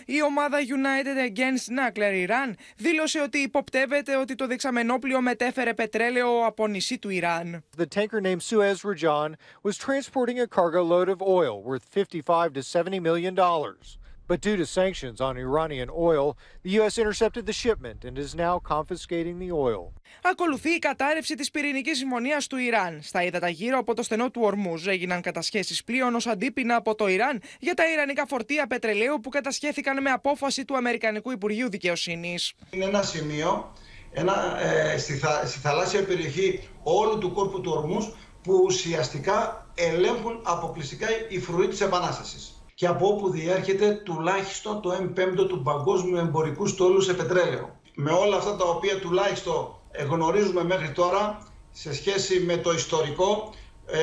[0.06, 6.68] η ομάδα United Against Nuclear Iran δήλωσε ότι υποπτεύεται ότι το δεξαμενόπλιο μετέφερε πετρέλαιο από
[6.68, 7.64] νησί του Ιράν.
[7.78, 9.32] The tanker named Suez Rajan
[9.64, 13.98] was transporting a cargo load of oil worth 55 to 70 million dollars.
[14.28, 16.98] But due to sanctions on Iranian oil, the U.S.
[16.98, 19.94] intercepted the shipment and is now confiscating the oil.
[20.22, 23.00] Ακολουθεί η κατάρρευση της πυρηνικής συμφωνία του Ιράν.
[23.04, 27.08] Στα ύδατα γύρω από το στενό του Ορμούζ έγιναν κατασχέσεις πλοίων ως αντίπεινα από το
[27.08, 32.54] Ιράν για τα ιρανικά φορτία πετρελαίου που κατασχέθηκαν με απόφαση του Αμερικανικού Υπουργείου Δικαιοσύνης.
[32.70, 33.74] Είναι ένα σημείο
[34.12, 38.06] ένα, ε, στη, θα, στη θαλάσσια περιοχή όλου του κόρπου του Ορμούζ
[38.44, 45.14] που ουσιαστικά ελέγχουν αποκλειστικά οι φρουροί της Επανάστασης και από όπου διέρχεται τουλάχιστον το 1
[45.14, 47.80] πέμπτο του παγκόσμιου εμπορικού στόλου σε πετρέλαιο.
[47.94, 49.76] Με όλα αυτά τα οποία τουλάχιστον
[50.10, 53.54] γνωρίζουμε μέχρι τώρα σε σχέση με το ιστορικό,
[53.86, 54.00] ε,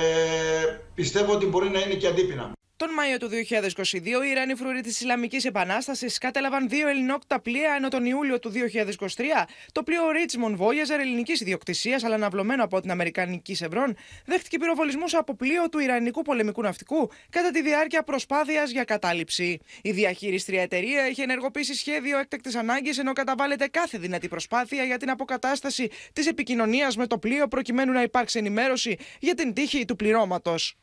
[0.95, 2.54] πιστεύω ότι μπορεί να είναι και αντίπεινα.
[2.77, 7.89] Τον Μάιο του 2022, οι Ιρανοί φρουροί της Ισλαμικής Επανάστασης κατέλαβαν δύο ελληνόκτα πλοία, ενώ
[7.89, 13.55] τον Ιούλιο του 2023 το πλοίο Richmond Voyager ελληνικής ιδιοκτησίας, αλλά αναβλωμένο από την Αμερικανική
[13.55, 19.59] Σευρών, δέχτηκε πυροβολισμούς από πλοίο του Ιρανικού πολεμικού ναυτικού κατά τη διάρκεια προσπάθειας για κατάληψη.
[19.83, 25.11] Η διαχείριστρια εταιρεία έχει ενεργοποιήσει σχέδιο έκτακτης ανάγκης, ενώ καταβάλλεται κάθε δυνατή προσπάθεια για την
[25.11, 30.77] αποκατάσταση της επικοινωνίας με το πλοίο, προκειμένου να υπάρξει ενημέρωση για την τύχη του πληρώματος.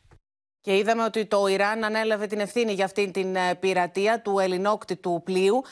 [0.62, 5.20] Και είδαμε ότι το Ιράν ανέλαβε την ευθύνη για αυτήν την ε, πειρατεία του ελληνόκτητου
[5.24, 5.62] πλοίου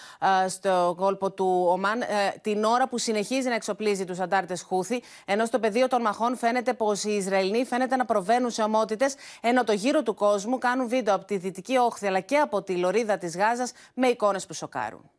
[0.44, 2.06] ε, στο κόλπο του Ομάν, ε,
[2.42, 6.74] την ώρα που συνεχίζει να εξοπλίζει τους αντάρτες Χούθη, ενώ στο πεδίο των μαχών φαίνεται
[6.74, 11.14] πως οι Ισραηλοί φαίνεται να προβαίνουν σε ομότητες, ενώ το γύρο του κόσμου κάνουν βίντεο
[11.14, 15.10] από τη Δυτική Όχθη αλλά και από τη λωρίδα της Γάζας με εικόνες που σοκάρουν.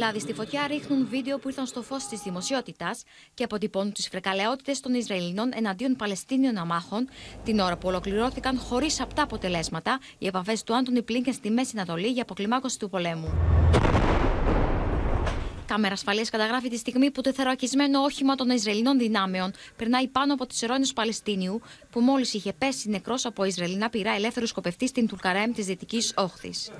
[0.00, 3.02] Δηλαδή στη φωτιά ρίχνουν βίντεο που ήρθαν στο φως της δημοσιότητας
[3.34, 7.08] και αποτυπώνουν τις φρεκαλαιότητε των Ισραηλινών εναντίον Παλαιστίνιων αμάχων,
[7.44, 12.06] την ώρα που ολοκληρώθηκαν χωρίς απτά αποτελέσματα οι επαφές του Άντωνι Πλίνκεν στη Μέση Ανατολή
[12.06, 13.38] για αποκλιμάκωση του πολέμου.
[15.66, 20.46] Κάμερα ασφαλείας καταγράφει τη στιγμή που το θερακισμένο όχημα των Ισραηλινών δυνάμεων περνάει πάνω από
[20.46, 21.60] τις ερώνε Παλαιστίνιου,
[21.90, 26.70] που μόλις είχε πέσει νεκρός από Ισραηλινά πυρά ελεύθερου σκοπευτής στην Τουρκαρέμ της Δυτικής Όχθης.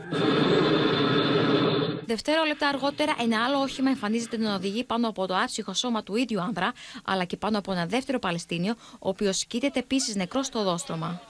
[2.10, 6.40] Δευτέρολεπτα αργότερα, ένα άλλο όχημα εμφανίζεται να οδηγεί πάνω από το άψυχο σώμα του ίδιου
[6.40, 6.72] άνδρα,
[7.04, 11.20] αλλά και πάνω από ένα δεύτερο Παλαιστίνιο, ο οποίος κοίταται επίσης νεκρός στο δόστρωμα.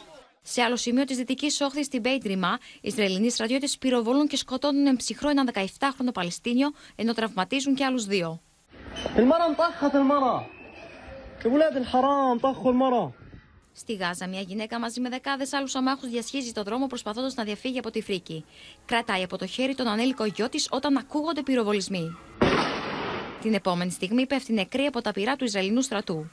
[0.43, 5.29] Σε άλλο σημείο της Δυτικής Όχθης, στην Μπέιτριμα, οι Ισραηλινοί στρατιώτες πυροβολούν και σκοτώνουν εμψυχρό
[5.29, 8.40] ένα 17χρονο Παλαιστίνιο, ενώ τραυματίζουν και άλλους δύο.
[13.81, 17.79] Στη Γάζα, μια γυναίκα μαζί με δεκάδες άλλους αμάχους διασχίζει το δρόμο προσπαθώντας να διαφύγει
[17.79, 18.45] από τη φρίκη.
[18.85, 22.16] Κρατάει από το χέρι τον ανέλικο γιο της όταν ακούγονται πυροβολισμοί.
[23.40, 26.31] Την επόμενη στιγμή πέφτει νεκρή από τα πυρά του Ισραηλινού στρατού.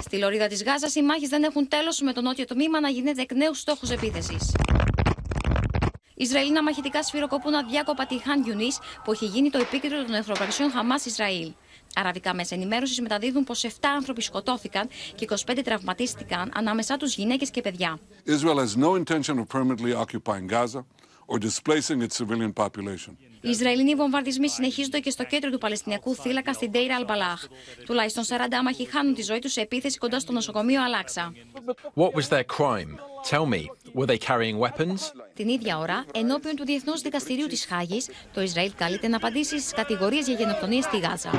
[0.00, 3.22] Στη λωρίδα της Γάζας, οι μάχες δεν έχουν τέλος με το νότιο τμήμα να γίνεται
[3.22, 4.54] εκ νέου στόχος επίθεσης.
[6.14, 11.04] Ισραηλίνα μαχητικά σφυροκοπούν αδιάκοπα τη Χάν Γιουνίς, που έχει γίνει το επίκεντρο των εχθροπραξιών Χαμάς
[11.04, 11.52] Ισραήλ.
[11.94, 17.60] Αραβικά μέσα ενημέρωσης μεταδίδουν πως 7 άνθρωποι σκοτώθηκαν και 25 τραυματίστηκαν, ανάμεσά τους γυναίκες και
[17.60, 17.98] παιδιά.
[18.26, 20.84] Israel has no intention of permanently occupying Gaza
[21.26, 23.16] or displacing its civilian population.
[23.40, 27.46] Οι Ισραηλινοί βομβαρδισμοί συνεχίζονται και στο κέντρο του Παλαιστινιακού θύλακα στην Τέιρα Αλμπαλάχ.
[27.86, 31.32] Τουλάχιστον 40 άμαχοι χάνουν τη ζωή τους σε επίθεση κοντά στο νοσοκομείο Αλάξα.
[31.94, 32.98] What was their crime?
[33.30, 33.62] Tell me,
[33.94, 35.00] were they carrying weapons?
[35.34, 39.72] Την ίδια ώρα, ενώπιον του Διεθνούς Δικαστηρίου της Χάγης, το Ισραήλ καλείται να απαντήσει στις
[39.72, 41.30] κατηγορίες για γενοκτονία στη Γάζα.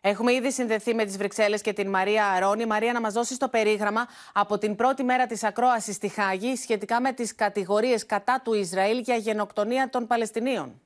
[0.00, 2.66] Έχουμε ήδη συνδεθεί με τις Βρυξέλλες και την Μαρία Αρώνη.
[2.66, 7.00] Μαρία, να μας δώσεις το περίγραμμα από την πρώτη μέρα της ακρόασης στη Χάγη σχετικά
[7.00, 10.80] με τις κατηγορίες κατά του Ισραήλ για γενοκτονία των Παλαιστινίων.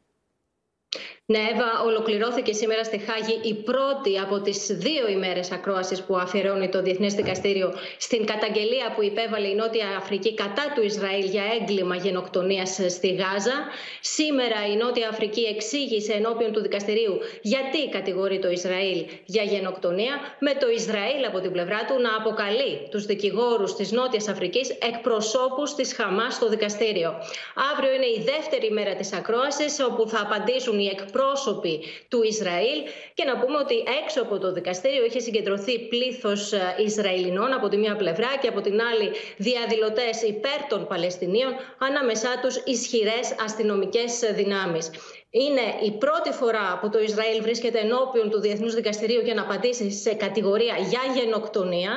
[1.26, 6.68] Ναι, Εύα, ολοκληρώθηκε σήμερα στη Χάγη η πρώτη από τις δύο ημέρες ακρόασης που αφιερώνει
[6.68, 11.96] το Διεθνές Δικαστήριο στην καταγγελία που υπέβαλε η Νότια Αφρική κατά του Ισραήλ για έγκλημα
[11.96, 13.56] γενοκτονίας στη Γάζα.
[14.00, 20.54] Σήμερα η Νότια Αφρική εξήγησε ενώπιον του δικαστηρίου γιατί κατηγορεί το Ισραήλ για γενοκτονία, με
[20.54, 25.94] το Ισραήλ από την πλευρά του να αποκαλεί τους δικηγόρους της Νότιας Αφρικής εκπροσώπους της
[25.94, 27.14] Χαμάς στο δικαστήριο.
[27.72, 32.78] Αύριο είναι η δεύτερη μέρα της ακρόασης, όπου θα απαντήσουν οι εκπρόσωποι εκπρόσωποι του Ισραήλ
[33.14, 37.76] και να πούμε ότι έξω από το δικαστήριο είχε συγκεντρωθεί πλήθος ε, Ισραηλινών από τη
[37.76, 44.90] μία πλευρά και από την άλλη διαδηλωτές υπέρ των Παλαιστινίων, ανάμεσά τους ισχυρές αστυνομικές δυνάμεις.
[45.42, 49.90] Είναι η πρώτη φορά που το Ισραήλ βρίσκεται ενώπιον του Διεθνούς Δικαστηρίου για να απαντήσει
[49.90, 51.92] σε κατηγορία για γενοκτονία.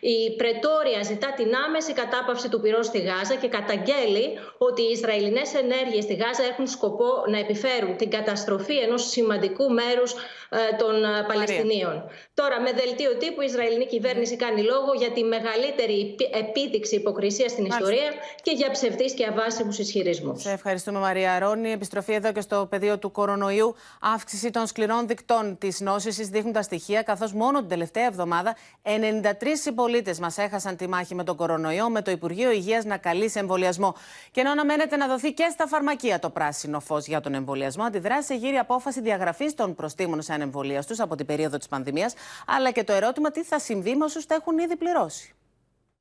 [0.00, 4.26] Η Πρετόρια ζητά την άμεση κατάπαυση του πυρός στη Γάζα και καταγγέλει
[4.58, 10.12] ότι οι Ισραηλινές ενέργειες στη Γάζα έχουν σκοπό να επιφέρουν την καταστροφή ενός σημαντικού μέρους
[10.50, 12.04] ε, των ε, Παλαιστινίων.
[12.34, 17.64] Τώρα, με δελτίο τύπου, η Ισραηλινή κυβέρνηση κάνει λόγο για τη μεγαλύτερη επίδειξη υποκρισίας στην
[17.64, 18.08] ιστορία
[18.42, 20.42] και για ψευδείς και αβάσιμους ισχυρισμούς.
[20.42, 21.72] Σε ευχαριστούμε, Μαρία Ρόνη.
[21.72, 23.74] Επιστροφή εδώ και στο πεδίο του κορονοϊού.
[24.00, 28.90] Αύξηση των σκληρών δικτών τη νόσησης δείχνουν τα στοιχεία, καθώς μόνο την τελευταία εβδομάδα 93
[29.52, 33.38] συμπολίτες μας έχασαν τη μάχη με τον κορονοϊό, με το Υπουργείο Υγείας να καλεί σε
[33.38, 33.94] εμβολιασμό.
[34.30, 38.36] Και ενώ αναμένεται να δοθεί και στα φαρμακεία το πράσινο φως για τον εμβολιασμό, αντιδράσει
[38.36, 42.14] γύρει απόφαση διαγραφής των προστήμων σε ανεμβολία τους από την περίοδο της πανδημίας,
[42.46, 45.34] αλλά και το ερώτημα τι θα συμβεί με όσους τα έχουν ήδη πληρώσει.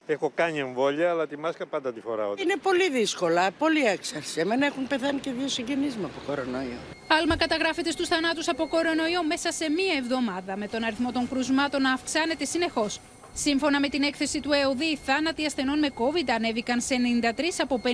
[0.05, 2.33] Έχω κάνει εμβόλια, αλλά τη μάσκα πάντα τη φοράω.
[2.37, 4.39] Είναι πολύ δύσκολα, πολύ έξαρση.
[4.39, 6.79] Εμένα έχουν πεθάνει και δύο συγγενείς μου από κορονοϊό.
[7.07, 11.81] Άλμα καταγράφεται στους θανάτους από κορονοϊό μέσα σε μία εβδομάδα, με τον αριθμό των κρουσμάτων
[11.81, 12.99] να αυξάνεται συνεχώς.
[13.33, 17.29] Σύμφωνα με την έκθεση του ΕΟΔΗ, οι θάνατοι ασθενών με COVID ανέβηκαν σε 93
[17.61, 17.87] από 57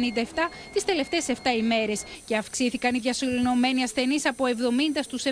[0.74, 5.30] τις τελευταίες 7 ημέρες και αυξήθηκαν οι διασωληνωμένοι ασθενείς από 70 στους 78,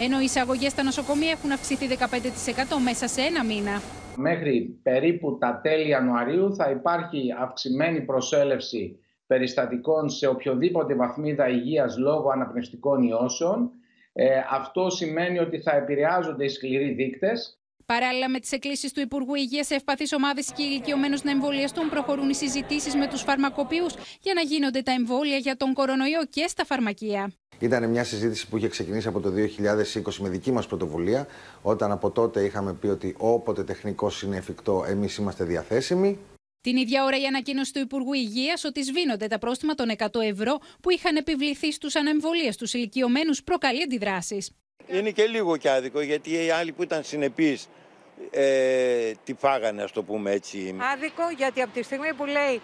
[0.00, 3.82] ενώ οι εισαγωγές στα νοσοκομεία έχουν αυξηθεί 15% μέσα σε ένα μήνα.
[4.16, 12.30] Μέχρι περίπου τα τέλη Ιανουαρίου θα υπάρχει αυξημένη προσέλευση περιστατικών σε οποιοδήποτε βαθμίδα υγείας λόγω
[12.30, 13.70] αναπνευστικών ιώσεων.
[14.12, 17.61] Ε, αυτό σημαίνει ότι θα επηρεάζονται οι σκληροί δείκτες
[17.92, 22.28] Παράλληλα με τις εκκλήσεις του Υπουργού Υγείας σε ευπαθείς ομάδες και ηλικιωμένους να εμβολιαστούν, προχωρούν
[22.28, 26.64] οι συζητήσεις με τους φαρμακοποιούς για να γίνονται τα εμβόλια για τον κορονοϊό και στα
[26.64, 27.32] φαρμακεία.
[27.58, 31.26] Ήταν μια συζήτηση που είχε ξεκινήσει από το 2020 με δική μας πρωτοβουλία,
[31.62, 36.18] όταν από τότε είχαμε πει ότι όποτε τεχνικός είναι εφικτό, εμείς είμαστε διαθέσιμοι.
[36.60, 40.58] Την ίδια ώρα η ανακοίνωση του Υπουργού Υγείας ότι σβήνονται τα πρόστιμα των 100 ευρώ
[40.80, 44.50] που είχαν επιβληθεί στους ανεμβολίες τους ηλικιωμένους προκαλεί αντιδράσεις.
[44.86, 47.68] Είναι και λίγο κι άδικο γιατί οι άλλοι που ήταν συνεπείς
[48.30, 50.76] ε, τη φάγανε, ας το πούμε έτσι.
[50.92, 52.60] Άδικο γιατί από τη στιγμή που λέει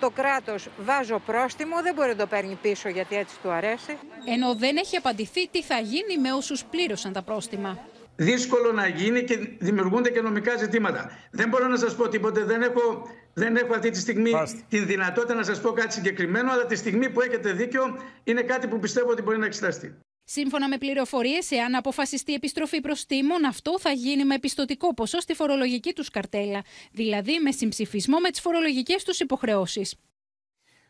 [0.00, 3.98] το κράτος βάζω πρόστιμο, δεν μπορεί να το παίρνει πίσω γιατί έτσι του αρέσει.
[4.26, 7.78] Ενώ δεν έχει απαντηθεί τι θα γίνει με όσους πλήρωσαν τα πρόστιμα;
[8.20, 11.10] Δύσκολο να γίνει και δημιουργούνται και νομικά ζητήματα.
[11.30, 14.32] Δεν μπορώ να σας πω τίποτε, δεν έχω, δεν έχω αυτή τη στιγμή
[14.68, 17.82] την δυνατότητα να σας πω κάτι συγκεκριμένο, αλλά τη στιγμή που έχετε δίκιο
[18.24, 19.98] είναι κάτι που πιστεύω ότι μπορεί να εξεταστεί.
[20.30, 25.92] Σύμφωνα με πληροφορίες, εάν αποφασιστεί επιστροφή προστήμων, αυτό θα γίνει με πιστοτικό ποσό στη φορολογική
[25.92, 29.94] τους καρτέλα, δηλαδή με συμψηφισμό με τις φορολογικές τους υποχρεώσεις.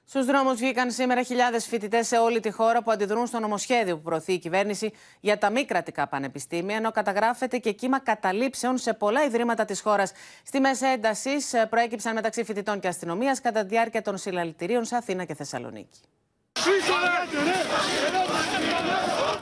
[0.04, 4.02] Στους δρόμους βγήκαν σήμερα χιλιάδες φοιτητές σε όλη τη χώρα που αντιδρούν στο νομοσχέδιο που
[4.02, 9.24] προωθεί η κυβέρνηση για τα μη κρατικά πανεπιστήμια, ενώ καταγράφεται και κύμα καταλήψεων σε πολλά
[9.24, 10.12] ιδρύματα της χώρας.
[10.42, 15.24] Στη μέση έντασης προέκυψαν μεταξύ φοιτητών και αστυνομίας κατά τη διάρκεια των συλλαλητηρίων σε Αθήνα
[15.24, 16.00] και Θεσσαλονίκη.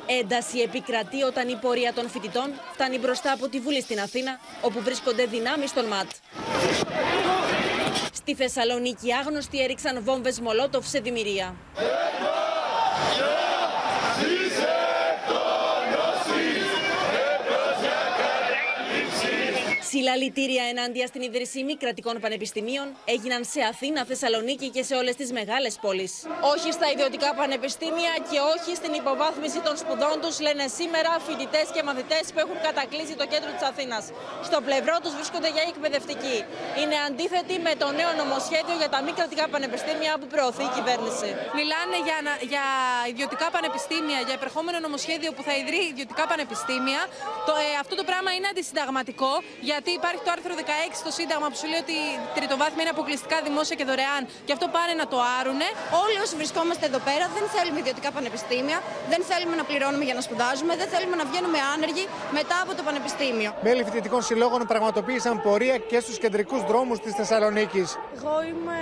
[0.06, 4.80] Ένταση επικρατεί όταν η πορεία των φοιτητών φτάνει μπροστά από τη Βουλή στην Αθήνα, όπου
[4.80, 6.10] βρίσκονται δυνάμεις στον ΜΑΤ.
[8.12, 11.54] Στη Θεσσαλονίκη άγνωστοι έριξαν βόμβες Μολότοφ σε δημιουργία.
[19.96, 25.28] Συλλαλητήρια ενάντια στην ίδρυση μη κρατικών πανεπιστημίων έγιναν σε Αθήνα, Θεσσαλονίκη και σε όλες τις
[25.38, 26.12] μεγάλες πόλεις.
[26.52, 31.82] Όχι στα ιδιωτικά πανεπιστήμια και όχι στην υποβάθμιση των σπουδών τους, λένε σήμερα φοιτητές και
[31.88, 34.04] μαθητές που έχουν κατακλείσει το κέντρο της Αθήνας.
[34.48, 36.38] Στο πλευρό τους βρίσκονται για εκπαιδευτικοί.
[36.80, 41.28] Είναι αντίθετοι με το νέο νομοσχέδιο για τα μη κρατικά πανεπιστήμια που προωθεί η κυβέρνηση.
[41.58, 42.18] Μιλάνε για,
[42.52, 42.64] για
[43.12, 47.00] ιδιωτικά πανεπιστήμια, για επερχόμενο νομοσχέδιο που θα ιδρύει ιδιωτικά πανεπιστήμια.
[47.48, 49.32] Το, ε, αυτό το πράγμα είναι αντισυνταγματικό
[49.70, 50.62] γιατί υπάρχει το άρθρο 16
[51.02, 54.66] στο Σύνταγμα που σου λέει ότι η τριτοβάθμια είναι αποκλειστικά δημόσια και δωρεάν και αυτό
[54.76, 55.68] πάνε να το άρουνε.
[56.04, 58.78] Όλοι όσοι βρισκόμαστε εδώ πέρα δεν θέλουμε ιδιωτικά πανεπιστήμια,
[59.12, 62.04] δεν θέλουμε να πληρώνουμε για να σπουδάζουμε, δεν θέλουμε να βγαίνουμε άνεργοι
[62.38, 63.50] μετά από το πανεπιστήμιο.
[63.66, 67.88] Μέλη φοιτητικών συλλόγων πραγματοποίησαν πορεία και στους κεντρικούς δρόμους της Θεσσαλονίκης.
[68.16, 68.78] Εγώ είμαι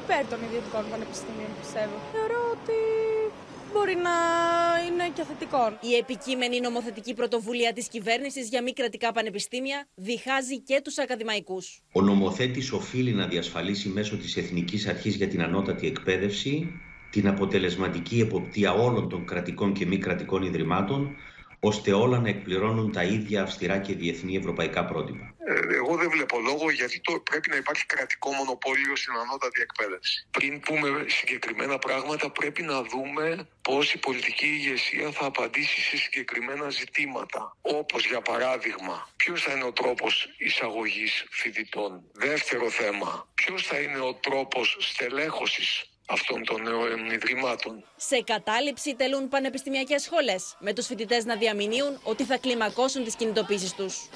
[0.00, 1.96] υπέρ των ιδιωτικών πανεπιστήμιων, πιστεύω.
[2.14, 2.78] Θεωρώ ότι
[3.74, 4.16] μπορεί να
[4.86, 5.78] είναι και θετικό.
[5.80, 11.80] Η επικείμενη νομοθετική πρωτοβουλία της κυβέρνησης για μη κρατικά πανεπιστήμια διχάζει και τους ακαδημαϊκούς.
[11.92, 16.72] Ο νομοθέτης οφείλει να διασφαλίσει μέσω της Εθνικής Αρχής για την Ανώτατη Εκπαίδευση
[17.10, 21.16] την αποτελεσματική εποπτεία όλων των κρατικών και μη κρατικών ιδρυμάτων
[21.70, 25.34] ώστε όλα να εκπληρώνουν τα ίδια αυστηρά και διεθνή ευρωπαϊκά πρότυπα.
[25.46, 30.26] Ε, εγώ δεν βλέπω λόγο γιατί το, πρέπει να υπάρχει κρατικό μονοπόλιο στην ανώτατη εκπαίδευση.
[30.30, 36.70] Πριν πούμε συγκεκριμένα πράγματα, πρέπει να δούμε πώς η πολιτική ηγεσία θα απαντήσει σε συγκεκριμένα
[36.70, 37.56] ζητήματα.
[37.60, 42.02] Όπως για παράδειγμα, ποιος θα είναι ο τρόπος εισαγωγής φοιτητών.
[42.12, 47.84] Δεύτερο θέμα, ποιος θα είναι ο τρόπος στελέχωσης αυτών των ε, ιδρυμάτων.
[47.96, 53.74] Σε κατάληψη τελούν πανεπιστημιακές σχολές, με τους φοιτητές να διαμηνύουν ότι θα κλιμακώσουν τις κινητοποίησεις
[53.74, 54.08] τους.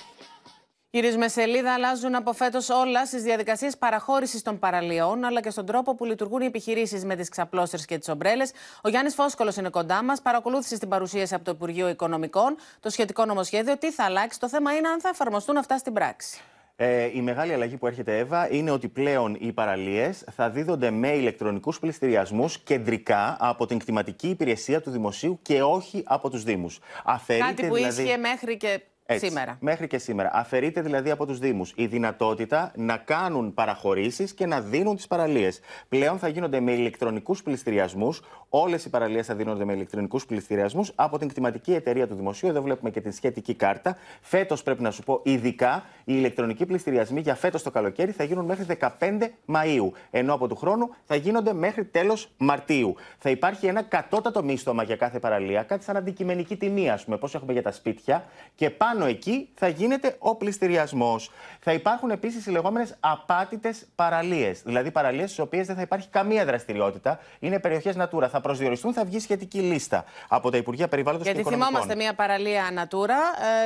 [0.90, 5.94] Γυρίζουμε σελίδα, αλλάζουν από φέτος όλα στις διαδικασίες παραχώρησης των παραλίων, αλλά και στον τρόπο
[5.94, 8.52] που λειτουργούν οι επιχειρήσεις με τις ξαπλώστερ και τις ομπρέλες.
[8.82, 13.24] Ο Γιάννης Φόσκολος είναι κοντά μας, παρακολούθησε στην παρουσίαση από το Υπουργείο Οικονομικών το σχετικό
[13.24, 13.78] νομοσχέδιο.
[13.78, 16.40] Τι θα αλλάξει, το θέμα είναι αν θα εφαρμοστούν αυτά στην πράξη.
[16.80, 21.08] Ε, η μεγάλη αλλαγή που έρχεται, Εύα, είναι ότι πλέον οι παραλίες θα δίδονται με
[21.08, 26.78] ηλεκτρονικούς πληστηριασμούς κεντρικά από την κτηματική υπηρεσία του Δημοσίου και όχι από τους Δήμους.
[27.26, 28.02] Κάτι που δηλαδή...
[28.02, 29.56] ίσχυε μέχρι και έτσι, σήμερα.
[29.60, 30.30] Μέχρι και σήμερα.
[30.32, 35.60] Αφαιρείται δηλαδή από τους Δήμους η δυνατότητα να κάνουν παραχωρήσεις και να δίνουν τις παραλίες.
[35.88, 38.22] Πλέον θα γίνονται με ηλεκτρονικούς πληστηριασμούς.
[38.48, 42.48] Όλες οι παραλίες θα δίνονται με ηλεκτρονικούς πληστηριασμούς από την κτηματική εταιρεία του Δημοσίου.
[42.48, 43.96] Εδώ βλέπουμε και την σχετική κάρτα.
[44.20, 48.44] Φέτος πρέπει να σου πω, ειδικά οι ηλεκτρονικοί πληστηριασμοί για φέτος το καλοκαίρι θα γίνουν
[48.44, 49.92] μέχρι 15 Μαου.
[50.10, 52.94] Ενώ από του χρόνου θα γίνονται μέχρι τέλος Μαρτίου.
[53.18, 57.34] Θα υπάρχει ένα κατώτατο μίστομα για κάθε παραλία, κάτι σαν αντικειμενική τιμή, ας πούμε, πώς
[57.34, 58.24] έχουμε για τα σπίτια.
[58.54, 61.30] Και πάνω πάνω εκεί θα γίνεται ο πληστηριασμός.
[61.60, 64.62] Θα υπάρχουν επίσης οι λεγόμενες απάτητες παραλίες.
[64.62, 67.18] Δηλαδή παραλίες στις οποίες δεν θα υπάρχει καμία δραστηριότητα.
[67.38, 68.28] Είναι περιοχές Natura.
[68.30, 71.72] Θα προσδιοριστούν, θα βγει σχετική λίστα από τα Υπουργεία Περιβάλλοντος και Οικονομικών.
[71.72, 73.18] Γιατί θυμόμαστε μια παραλία Natura,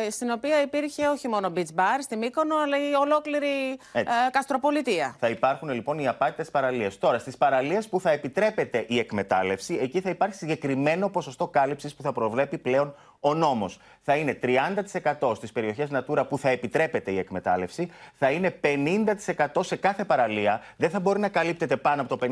[0.06, 5.16] ε, στην οποία υπήρχε όχι μόνο beach bar στη Μύκονο, αλλά η ολόκληρη ε, καστροπολιτεία.
[5.18, 6.98] Θα υπάρχουν λοιπόν οι απάτητες παραλίες.
[6.98, 12.02] Τώρα, στις παραλίες που θα επιτρέπεται η εκμετάλλευση, εκεί θα υπάρχει συγκεκριμένο ποσοστό κάλυψης που
[12.02, 13.78] θα προβλέπει πλέον ο νόμος.
[14.02, 19.76] Θα είναι 30% στις περιοχές Natura που θα επιτρέπεται η εκμετάλλευση, θα είναι 50% σε
[19.76, 20.60] κάθε παραλία.
[20.76, 22.26] Δεν θα μπορεί να καλύπτεται πάνω από το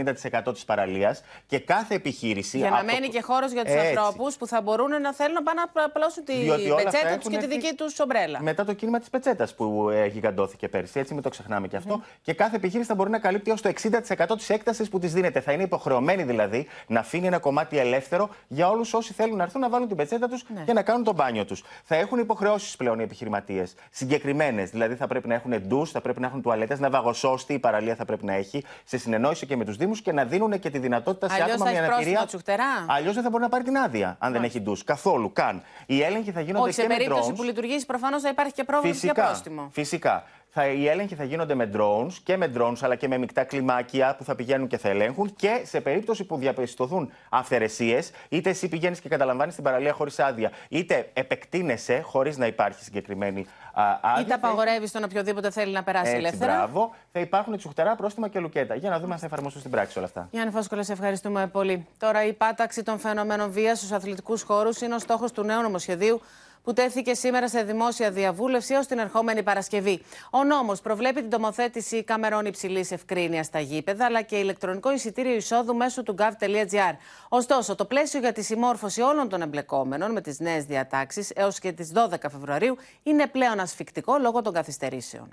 [0.45, 2.59] 50% της παραλίας και κάθε επιχείρηση.
[2.59, 5.61] Για να μένει και χώρος για τους ανθρώπους που θα μπορούν να θέλουν να πάνε
[5.75, 6.35] να απλώσουν τη
[6.83, 8.43] πετσέτα τους και τη δική τους ομπρέλα.
[8.43, 11.01] Μετά το κίνημα της πετσέτας που ε, γιγαντώθηκε πέρσι.
[11.01, 12.03] Έτσι, μην το ξεχνάμε και αυτό.
[12.23, 13.73] Και κάθε επιχείρηση θα μπορεί να καλύπτει έως το
[14.27, 15.41] 60% της έκτασης που της δίνεται.
[15.41, 19.61] Θα είναι υποχρεωμένη δηλαδή να αφήνει ένα κομμάτι ελεύθερο για όλους όσοι θέλουν να έρθουν
[19.61, 20.63] να βάλουν την πετσέτα τους ναι.
[20.63, 21.65] και να κάνουν το μπάνιο τους.
[21.85, 23.75] Θα έχουν υποχρεώσεις πλέον οι επιχειρηματίες.
[23.91, 24.71] Συγκεκριμένες.
[24.71, 27.95] Δηλαδή θα πρέπει να έχουν ντους, θα πρέπει να έχουν τουαλέτες, να βαγοσώστη η παραλία
[27.95, 30.79] θα πρέπει να έχει σε συνεννόηση και με τους Δήμους και να δίνουν και τη
[30.79, 32.29] δυνατότητα σε Αλλιώς άτομα με αναπηρία.
[32.87, 34.85] Αλλιώς δεν θα μπορεί να πάρει την άδεια αν δεν έχει ντους.
[34.85, 35.63] Καθόλου καν.
[35.87, 38.65] Οι έλεγχοι θα γίνονται Όχι, και σε με περίπτωση που λειτουργήσει προφανώς θα υπάρχει και
[38.65, 39.69] πρόβλημα για πρόστιμο.
[39.73, 43.45] Φυσικά θα, οι έλεγχοι θα γίνονται με drones και με drones αλλά και με μεικτά
[43.45, 48.69] κλιμάκια που θα πηγαίνουν και θα ελέγχουν και σε περίπτωση που διαπιστωθούν αυθαιρεσίες, είτε εσύ
[48.69, 53.47] πηγαίνεις και καταλαμβάνεις την παραλία χωρίς άδεια, είτε επεκτείνεσαι χωρίς να υπάρχει συγκεκριμένη
[54.01, 54.23] άδεια.
[54.23, 56.57] Είτε απαγορεύεις τον οποιοδήποτε θέλει να περάσει Έτσι, ελεύθερα.
[56.57, 56.95] Μπράβο.
[57.13, 58.75] Θα υπάρχουν τσουχτερά πρόστιμα και λουκέτα.
[58.75, 60.29] Για να δούμε αν θα εφαρμοστούν στην πράξη όλα αυτά.
[60.31, 61.87] Γιάννη Φόσκολε, σε ευχαριστούμε πολύ.
[61.99, 66.21] Τώρα, η πάταξη των φαινομένων βίας στους αθλητικούς χώρους είναι ο στόχος του νέου νομοσχεδίου
[66.71, 70.03] που τέθηκε σήμερα σε δημόσια διαβούλευση ως την ερχόμενη Παρασκευή.
[70.31, 75.75] Ο νόμος προβλέπει την τομοθέτηση καμερών υψηλής ευκρίνειας στα γήπεδα, αλλά και ηλεκτρονικό εισιτήριο εισόδου
[75.75, 76.95] μέσω του gov.gr.
[77.29, 81.73] Ωστόσο, το πλαίσιο για τη συμμόρφωση όλων των εμπλεκόμενων με τις νέες διατάξεις έως και
[81.73, 85.29] τις 12 Φεβρουαρίου είναι πλέον ασφικτικό λόγω των καθυστερήσεων.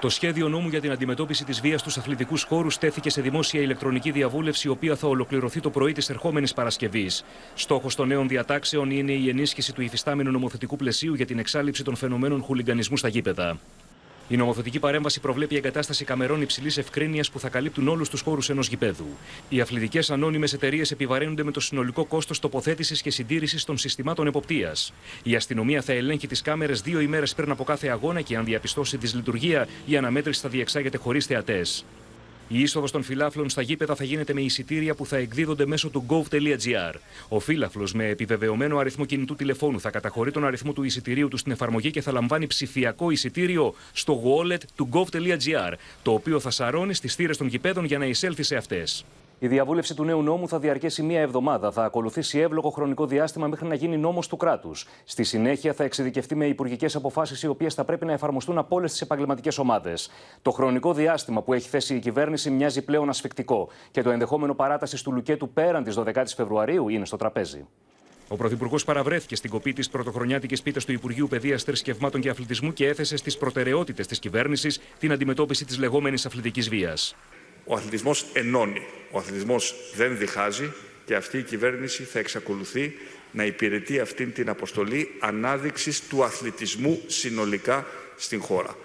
[0.00, 4.10] Το σχέδιο νόμου για την αντιμετώπιση της βίας στους αθλητικούς χώρους τέθηκε σε δημόσια ηλεκτρονική
[4.10, 7.24] διαβούλευση, η οποία θα ολοκληρωθεί το πρωί της ερχόμενης Παρασκευής.
[7.54, 11.96] Στόχος των νέων διατάξεων είναι η ενίσχυση του υφιστάμενου νομοθετικού πλαισίου για την εξάλληψη των
[11.96, 13.58] φαινομένων χουλιγκανισμού στα γήπεδα.
[14.32, 18.68] Η νομοθετική παρέμβαση προβλέπει εγκατάσταση καμερών υψηλής ευκρίνειας που θα καλύπτουν όλους τους χώρους ενός
[18.68, 19.06] γηπέδου.
[19.48, 24.92] Οι αθλητικές ανώνυμες εταιρείες επιβαρύνονται με το συνολικό κόστος τοποθέτησης και συντήρησης των συστημάτων εποπτείας.
[25.22, 28.96] Η αστυνομία θα ελέγχει τις κάμερες δύο ημέρες πριν από κάθε αγώνα και αν διαπιστώσει
[28.96, 31.84] δυσλειτουργία, η αναμέτρηση θα διεξάγεται χωρίς θεατές.
[32.52, 36.06] Η είσοδος των φιλάφλων στα γήπεδα θα γίνεται με εισιτήρια που θα εκδίδονται μέσω του
[36.08, 36.94] gov.gr.
[37.28, 41.52] Ο φίλαφλο με επιβεβαιωμένο αριθμό κινητού τηλεφώνου θα καταχωρεί τον αριθμό του εισιτηρίου του στην
[41.52, 47.14] εφαρμογή και θα λαμβάνει ψηφιακό εισιτήριο στο wallet του gov.gr, το οποίο θα σαρώνει στις
[47.14, 49.04] θύρες των γηπέδων για να εισέλθει σε αυτές.
[49.42, 51.70] Η διαβούλευση του νέου νόμου θα διαρκέσει μία εβδομάδα.
[51.70, 54.86] Θα ακολουθήσει εύλογο χρονικό διάστημα μέχρι να γίνει νόμος του κράτους.
[55.04, 58.90] Στη συνέχεια θα εξειδικευτεί με υπουργικές αποφάσεις οι οποίες θα πρέπει να εφαρμοστούν από όλες
[58.90, 60.10] τις επαγγελματικές ομάδες.
[60.42, 65.02] Το χρονικό διάστημα που έχει θέσει η κυβέρνηση μοιάζει πλέον ασφικτικό και το ενδεχόμενο παράτασης
[65.02, 67.66] του Λουκέτου πέραν της 12η Φεβρουαρίου είναι στο τραπέζι.
[68.28, 72.86] Ο Πρωθυπουργός παραβρέθηκε στην κοπή της πρωτοχρονιάτικης πίτας του Υπουργείου Παιδείας, Θρησκευμάτων και Αθλητισμού και
[72.86, 77.14] έθεσε στις προτεραιότητες της κυβέρνησης την αντιμετώπιση της λεγόμενης αθλητικής βίας.
[77.70, 80.72] Ο αθλητισμός ενώνει, ο αθλητισμός δεν διχάζει
[81.04, 82.96] και αυτή η κυβέρνηση θα εξακολουθεί
[83.32, 88.76] να υπηρετεί αυτή την αποστολή ανάδειξης του αθλητισμού συνολικά στην χώρα.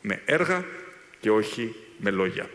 [0.00, 0.64] Με έργα
[1.20, 2.50] και όχι με λόγια.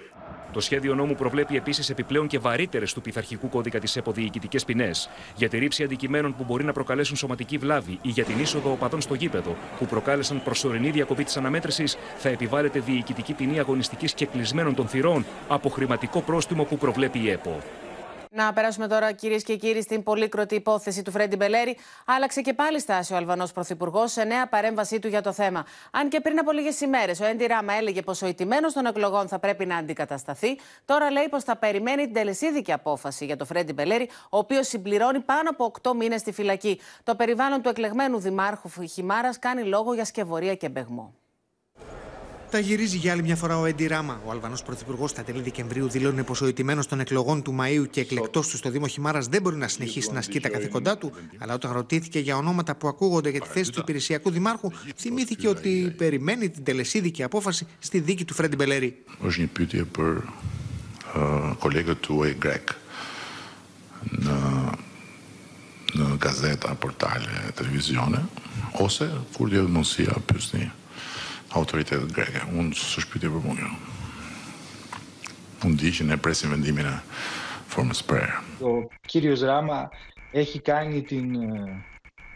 [0.53, 5.09] Το σχέδιο νόμου προβλέπει επίσης επιπλέον και βαρύτερες του πειθαρχικού κώδικα τη ΕΠΟ διοικητικέ ποινές
[5.35, 9.01] για τη ρήψη αντικειμένων που μπορεί να προκαλέσουν σωματική βλάβη ή για την είσοδο οπαδών
[9.01, 14.75] στο γήπεδο που προκάλεσαν προσωρινή διακοπή της αναμέτρησης, θα επιβάλλεται διοικητική ποινή αγωνιστικής και κλεισμένων
[14.75, 17.61] των θυρών από χρηματικό πρόστιμο που προβλέπει η ΕΠΟ.
[18.33, 21.77] Να περάσουμε τώρα, κυρίες και κύριοι, στην πολύκροτη υπόθεση του Φρέντι Μπελέρη.
[22.05, 25.65] Άλλαξε και πάλι στάση ο Αλβανός Πρωθυπουργός σε νέα παρέμβασή του για το θέμα.
[25.91, 29.27] Αν και πριν από λίγες ημέρες ο Έντι Ράμα έλεγε πως ο ηττημένο των εκλογών
[29.27, 33.73] θα πρέπει να αντικατασταθεί, τώρα λέει πως θα περιμένει την τελεσίδικη απόφαση για το Φρέντι
[33.73, 36.79] Μπελέρη, ο οποίος συμπληρώνει πάνω από 8 μήνες στη φυλακή.
[37.03, 41.20] Το περιβάλλον του εκλεγμένου δημάρχου Χιμάρας κάνει λόγο για σκευωρία και μπεγμό.
[42.51, 44.21] Τα γυρίζει για άλλη μια φορά ο Έντι Ράμα.
[44.25, 48.01] Ο Αλβανός Πρωθυπουργός στα τέλη Δεκεμβρίου δηλώνει πως ο ηττημένο των εκλογών του Μαΐου και
[48.01, 51.11] εκλεκτός του στο Δήμο Χιμάρας δεν μπορεί να συνεχίσει να ασκεί τα καθήκοντά του.
[51.37, 55.93] Αλλά όταν ρωτήθηκε για ονόματα που ακούγονται για τη θέση του υπηρεσιακού δημάρχου, θυμήθηκε ότι
[55.97, 59.03] περιμένει την τελεσίδικη απόφαση στη δίκη του Φρέντι Μπελέρη.
[65.91, 68.21] në gazeta, portale, televizione,
[68.79, 70.80] ose kur djetë pyesni
[71.57, 72.43] autoritetet greke.
[72.55, 73.71] Unë së shpyti për mua.
[75.65, 76.97] Unë di që ne presim vendimin e
[77.71, 78.43] formës prayer.
[78.61, 79.89] Ο κύριος Ράμα
[80.31, 81.35] έχει κάνει την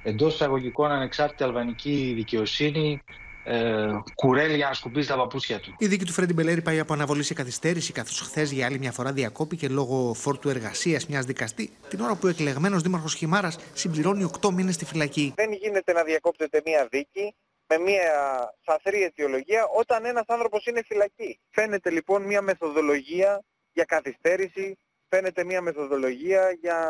[0.04, 3.02] εντός εισαγωγικών ανεξάρτητη αλβανική δικαιοσύνη
[3.44, 5.76] ε, κουρέλ για να σκουπίσει τα παπούτσια του.
[5.78, 8.92] Η δίκη του Φρέντι Μπελέρη πάει από αναβολή σε καθυστέρηση, καθώ χθε για άλλη μια
[8.92, 14.30] φορά διακόπηκε λόγω φόρτου εργασία μια δικαστή, την ώρα που ο εκλεγμένο δήμαρχο Χιμάρα συμπληρώνει
[14.42, 15.34] 8 μήνε στη φυλακή.
[15.36, 17.36] Δεν γίνεται να διακόπτεται μια δίκη
[17.68, 21.40] με μια σαθρή αιτιολογία όταν ένας άνθρωπος είναι φυλακή.
[21.50, 24.78] Φαίνεται λοιπόν μια μεθοδολογία για καθυστέρηση,
[25.10, 26.90] φαίνεται μια μεθοδολογία για,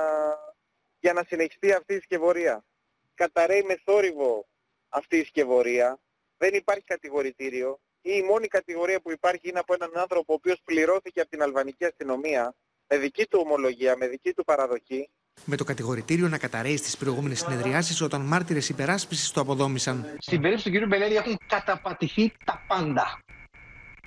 [0.99, 2.65] για να συνεχιστεί αυτή η σκευωρία.
[3.13, 4.47] Καταραίει με θόρυβο
[4.89, 5.99] αυτή η σκευωρία,
[6.38, 10.61] δεν υπάρχει κατηγορητήριο ή η μόνη κατηγορία που υπάρχει είναι από έναν άνθρωπο ο οποίος
[10.63, 12.55] πληρώθηκε από την αλβανική αστυνομία
[12.88, 15.09] με δική του ομολογία, με δική του παραδοχή
[15.45, 20.05] με το κατηγορητήριο να καταραίει στις προηγούμενες συνεδριάσεις όταν μάρτυρες υπεράσπισης το αποδόμησαν.
[20.17, 20.88] Στην περίπτωση του κ.
[20.88, 23.19] Μπελέρη έχουν καταπατηθεί τα πάντα.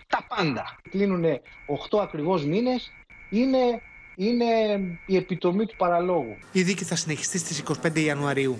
[0.06, 0.76] Τα πάντα.
[0.90, 1.24] Κλείνουν
[1.90, 2.92] 8 ακριβώς μήνες.
[3.30, 3.80] Είναι,
[4.14, 4.44] είναι
[5.06, 6.36] η επιτομή του παραλόγου.
[6.52, 8.58] Η δίκη θα συνεχιστεί στις 25 Ιανουαρίου.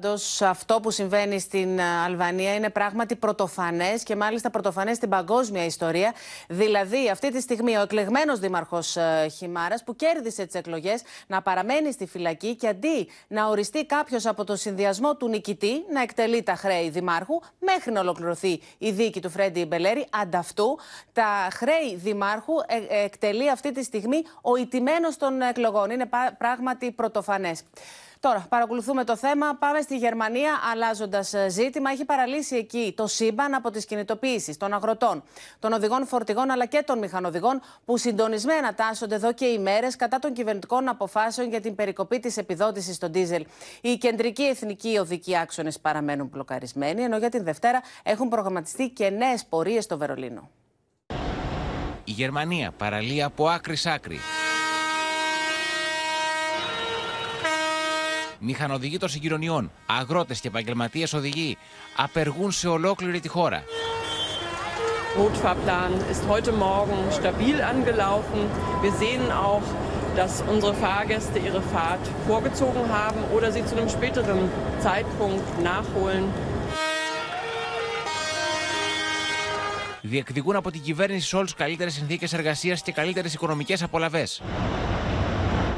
[0.00, 5.64] Πάντως, αυτό που συμβαίνει στην ε, Αλβανία είναι πράγματι πρωτοφανές και μάλιστα πρωτοφανές στην παγκόσμια
[5.64, 6.14] ιστορία.
[6.48, 11.92] Δηλαδή, αυτή τη στιγμή ο εκλεγμένος δήμαρχος ε, Χιμάρας που κέρδισε τις εκλογές να παραμένει
[11.92, 16.54] στη φυλακή και αντί να οριστεί κάποιος από το συνδυασμό του νικητή να εκτελεί τα
[16.54, 20.06] χρέη δημάρχου μέχρι να ολοκληρωθεί η δίκη του Φρέντι Μπελέρη.
[20.10, 20.78] Ανταυτού,
[21.12, 25.90] τα χρέη δημάρχου ε, εκτελεί αυτή τη στιγμή ο ιτημένος των εκλογών.
[25.90, 27.62] Είναι πράγματι πρωτοφανές.
[28.26, 29.54] Τώρα, παρακολουθούμε το θέμα.
[29.54, 31.90] Πάμε στη Γερμανία, αλλάζοντας ε, ζήτημα.
[31.90, 35.22] Έχει παραλύσει εκεί το σύμπαν από τις κινητοποιήσεις των αγροτών,
[35.58, 40.32] των οδηγών φορτηγών αλλά και των μηχανοδηγών, που συντονισμένα τάσσονται εδώ και ημέρες κατά των
[40.32, 43.46] κυβερνητικών αποφάσεων για την περικοπή της επιδότησης στον ντίζελ.
[43.80, 49.44] Οι κεντρικοί εθνικοί οδικοί άξονες παραμένουν μπλοκαρισμένοι, ενώ για την Δευτέρα έχουν προγραμματιστεί και νέες
[49.44, 50.50] πορείες στο Βερολίνο.
[52.04, 54.18] Η Γερμανία παραλύει από άκρης άκρη.
[58.40, 61.56] Μηχανοδηγοί των συγκοινωνιών, αγρότες και επαγγελματίες οδηγοί
[61.96, 63.62] απεργούν σε ολόκληρη τη χώρα.
[65.18, 68.40] Notfahrplan ist heute Morgen stabil angelaufen.
[68.82, 69.66] Wir sehen auch,
[70.18, 74.40] dass unsere Fahrgäste ihre Fahrt vorgezogen haben oder sie zu einem späteren
[74.86, 76.24] Zeitpunkt nachholen.
[80.02, 84.24] Διεκδικούν από την κυβέρνηση σε όλου καλύτερες συνθήκες εργασίας και καλύτερες οικονομικές απολαυέ.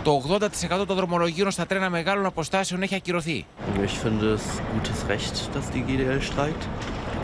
[0.09, 0.39] Το
[0.81, 3.47] 80% των δρομολογίων στα τρένα μεγάλων αποστάσεων έχει ακυρωθεί.
[3.85, 4.45] Ich finde es
[4.75, 6.63] gutes Recht, dass die GDL streikt.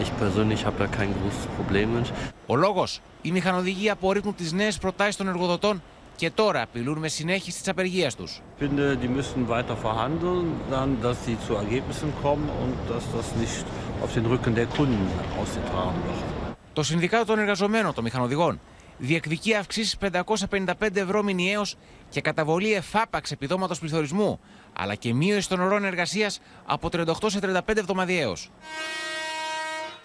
[0.02, 2.12] Ich persönlich habe da kein großes Problem mit.
[2.46, 5.82] Ο λόγος, οι μηχανοδηγοί απορρίπτουν τις νέες προτάσεις των εργοδοτών
[6.16, 8.40] και τώρα απειλούν με συνέχιση της απεργίας τους.
[8.58, 13.26] Ich finde, die müssen weiter verhandeln, dann, dass sie zu Ergebnissen kommen und dass das
[13.42, 13.64] nicht
[14.02, 15.06] auf den Rücken der Kunden
[15.40, 16.24] ausgetragen wird.
[16.72, 18.60] Το Συνδικάτο των Εργαζομένων των Μηχανοδηγών
[18.98, 21.76] διεκδικεί αυξήσεις 555 ευρώ μηνιαίως
[22.14, 24.40] και καταβολή εφάπαξ επιδόματος πληθωρισμού,
[24.72, 28.50] αλλά και μείωση των ωρών εργασίας από 38 σε 35 εβδομαδιαίως.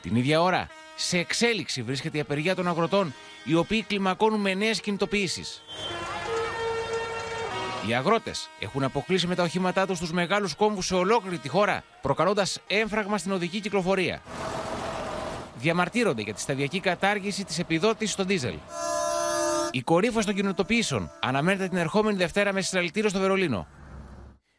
[0.01, 4.81] Την ίδια ώρα, σε εξέλιξη βρίσκεται η απεργία των αγροτών, οι οποίοι κλιμακώνουν με νέες
[4.81, 5.61] κινητοποιήσεις.
[7.87, 11.83] Οι αγρότες έχουν αποκλείσει με τα οχήματά τους τους μεγάλους κόμβους σε ολόκληρη τη χώρα,
[12.01, 14.21] προκαλώντας έμφραγμα στην οδική κυκλοφορία
[15.59, 18.53] διαμαρτύρονται για τη σταδιακή κατάργηση της επιδότησης στον δίζελ.
[19.71, 23.67] Η κορύφωση των κοινοτοποιήσεων αναμένεται την ερχόμενη Δευτέρα με συλλαλητήριο στο Βερολίνο.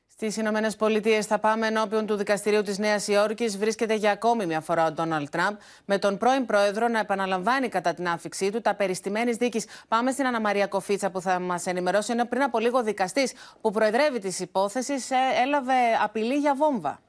[0.08, 3.58] Στις Ηνωμένες Πολιτείες θα πάμε ενώπιον του Δικαστηρίου της Νέας Υόρκης.
[3.58, 7.94] Βρίσκεται για ακόμη μια φορά ο Ντόναλτ Τραμπ, με τον πρώην πρόεδρο να επαναλαμβάνει κατά
[7.94, 9.66] την άφηξή του τα περιστημένης δίκης.
[9.88, 12.12] Πάμε στην Αναμαρία Κοφίτσα που θα μας ενημερώσει.
[12.12, 17.00] Ενώ πριν από λίγο δικαστής που προεδρεύει τη υπόθεση ε, έλαβε απειλή για βόμβα.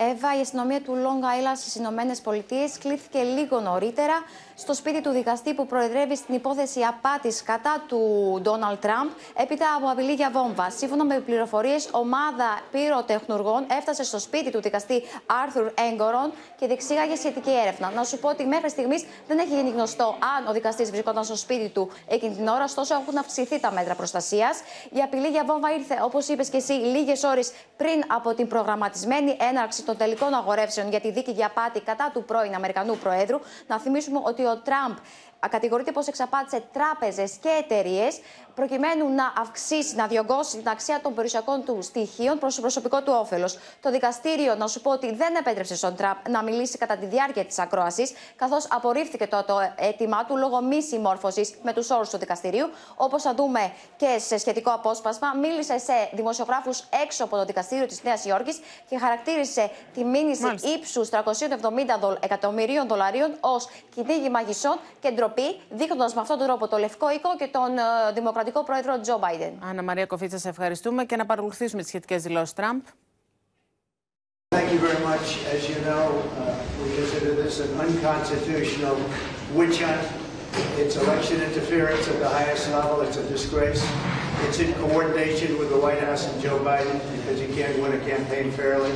[0.00, 4.14] Εύα, η αστυνομία του Long Island στις Ηνωμένες Πολιτείες κλήθηκε λίγο νωρίτερα
[4.60, 8.00] στο σπίτι του δικαστή που προεδρεύει στην υπόθεση απάτης κατά του
[8.42, 10.70] Ντόναλτ Τραμπ έπειτα από απειλή για βόμβα.
[10.70, 15.02] Σύμφωνα με πληροφορίες, ομάδα πυροτεχνουργών έφτασε στο σπίτι του δικαστή
[15.44, 17.90] Άρθουρ Έγκορον και διεξήγαγε σχετική έρευνα.
[17.90, 21.36] Να σου πω ότι μέχρι στιγμής δεν έχει γίνει γνωστό αν ο δικαστής βρισκόταν στο
[21.36, 24.60] σπίτι του εκείνη την ώρα, ωστόσο έχουν αυξηθεί τα μέτρα προστασίας.
[24.90, 29.36] Η απειλή για βόμβα ήρθε, όπως είπες και εσύ, λίγες ώρες πριν από την προγραμματισμένη
[29.50, 33.40] έναρξη των τελικών αγορεύσεων για τη δίκη για απάτη κατά του πρώην Αμερικανού Προέδρου.
[33.66, 34.96] Να θυμίσουμε ότι ο Τραμπ.
[35.50, 38.20] Κατηγορείται πως εξαπάτησε τράπεζες και εταιρείες
[38.58, 43.12] προκειμένου να αυξήσει, να διωγγώσει την αξία των περιουσιακών του στοιχείων προς το προσωπικό του
[43.20, 43.58] όφελος.
[43.82, 47.44] Το δικαστήριο, να σου πω ότι δεν επέτρεψε στον Τραμπ να μιλήσει κατά τη διάρκεια
[47.44, 52.18] της ακρόασης, καθώς απορρίφθηκε το, το αίτημά του λόγω μη συμμόρφωσης με τους όρους του
[52.18, 52.70] δικαστηρίου.
[52.96, 58.02] Όπως θα δούμε και σε σχετικό απόσπασμα, μίλησε σε δημοσιογράφους έξω από το δικαστήριο της
[58.02, 65.60] Νέας Υόρκης και χαρακτήρισε τη μήνυση ύψους 370 εκατομμυρίων δολαρίων ως κυνήγι μαγισσών και ντροπή,
[65.70, 69.52] δείχνοντας με αυτόν τον τρόπο το Λευκό Οίκο και τον uh, Δημοκρατικό Πρόεδρο Τζο Μπάιντεν.
[69.60, 72.80] Άννα Μαρία Κοφίτσα, σε ευχαριστούμε και να παρακολουθήσουμε τι σχετικέ δηλώσει Τραμπ.
[74.56, 75.26] Thank you very much.
[75.54, 76.04] As you know,
[76.42, 78.96] uh, we consider this an unconstitutional
[79.56, 80.06] witch hunt.
[80.82, 82.96] It's election interference at the highest level.
[83.06, 83.82] It's a disgrace.
[84.44, 88.02] It's in coordination with the White House and Joe Biden because you can't win a
[88.12, 88.92] campaign fairly.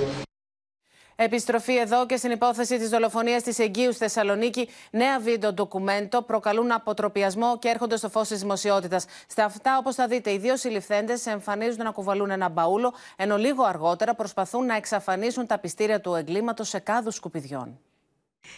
[1.17, 4.69] Επιστροφή εδώ και στην υπόθεση της δολοφονίας της Αιγείου στη Θεσσαλονίκη.
[4.91, 9.05] Νέα βίντεο ντοκουμέντο προκαλούν αποτροπιασμό και έρχονται στο φως της δημοσιότητας.
[9.29, 13.65] Στα αυτά, όπως θα δείτε, οι δύο συλληφθέντες εμφανίζονται να κουβαλούν ένα μπαούλο, ενώ λίγο
[13.65, 17.79] αργότερα προσπαθούν να εξαφανίσουν τα πιστήρια του εγκλήματος σε κάδους σκουπιδιών.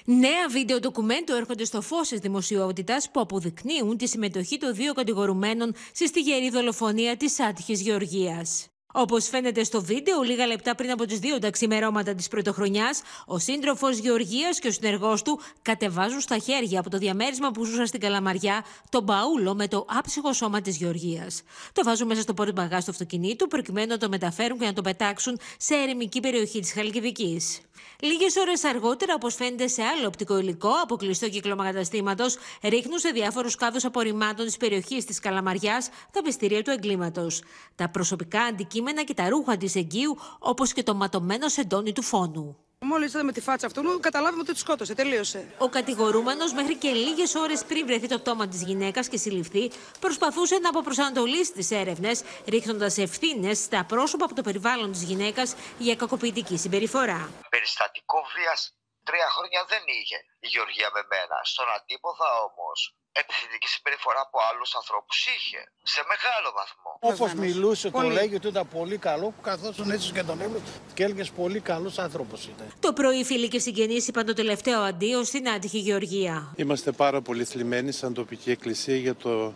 [0.05, 5.75] Νέα βίντεο ντοκουμέντο έρχονται στο φως της δημοσιότητας που αποδεικνύουν τη συμμετοχή των δύο κατηγορουμένων
[5.93, 8.69] στη στιγερή δολοφονία της άτυχης Γεωργίας.
[8.97, 13.39] Όπως φαίνεται στο βίντεο, λίγα λεπτά πριν από τις δύο τα ξημερώματα της πρωτοχρονιάς, ο
[13.39, 18.01] σύντροφος Γεωργίας και ο συνεργός του κατεβάζουν στα χέρια από το διαμέρισμα που ζούσαν στην
[18.01, 21.43] Καλαμαριά τον μπαούλο με το άψυχο σώμα της Γεωργίας.
[21.73, 24.83] Το βάζουν μέσα στο πόρτο μπαγά του αυτοκινήτου προκειμένου να το μεταφέρουν και να το
[24.83, 27.61] πετάξουν σε ερημική περιοχή της Χαλκιδικής.
[28.01, 33.09] Λίγες ώρες αργότερα, όπως φαίνεται σε άλλο οπτικό υλικό από κλειστό κύκλωμα καταστήματος, ρίχνουν σε
[33.11, 37.43] διάφορους κάδους απορριμμάτων της περιοχής της Καλαμαριάς τα πιστήρια του εγκλήματος.
[37.75, 42.64] Τα προσωπικά αντικείμενα και τα ρούχα της εγγύου, όπως και το ματωμένο σεντόνι του φόνου.
[42.87, 44.95] Μόλις είδαμε τη φάτσα αυτού, καταλάβαμε ότι τη σκότωσε.
[44.95, 45.55] Τελείωσε.
[45.59, 49.71] Ο κατηγορούμενος, μέχρι και λίγες ώρες πριν βρεθεί το πτώμα της γυναίκας και συλληφθεί,
[50.01, 55.97] προσπαθούσε να αποπροσανατολίσει τις έρευνες, ρίχνοντας ευθύνες στα πρόσωπα από το περιβάλλον της γυναίκας για
[55.97, 57.31] κακοποιητική συμπεριφορά.
[57.49, 58.61] Περιστατικό βίας
[59.09, 61.37] τρία χρόνια δεν είχε η Γεωργία με μένα.
[61.53, 62.79] Στον αντίποδα όμως
[63.23, 65.61] επιθετική συμπεριφορά από άλλους ανθρώπους είχε.
[65.83, 66.91] Σε μεγάλο βαθμό.
[67.11, 71.03] Όπως μιλούσε, το λέγει ότι ήταν πολύ καλό, που καθόσουν έτσι και τον έβλεπε και
[71.05, 72.67] έλεγε πολύ καλός άνθρωπος ήταν.
[72.81, 76.53] Το πρωί, φίλοι και συγγενείς είπαν το τελευταίο αντίο στην άτυχη Γεωργία.
[76.57, 79.55] Είμαστε πάρα πολύ θλιμμένοι σαν τοπική εκκλησία για το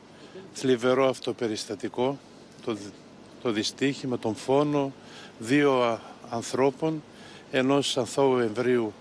[0.52, 2.18] θλιβερό αυτό περιστατικό,
[2.64, 2.78] το,
[3.42, 4.92] το δυστύχημα, τον φόνο
[5.38, 6.00] δύο
[6.30, 7.02] ανθρώπων,
[7.50, 8.94] ενός αθώου εμβρίου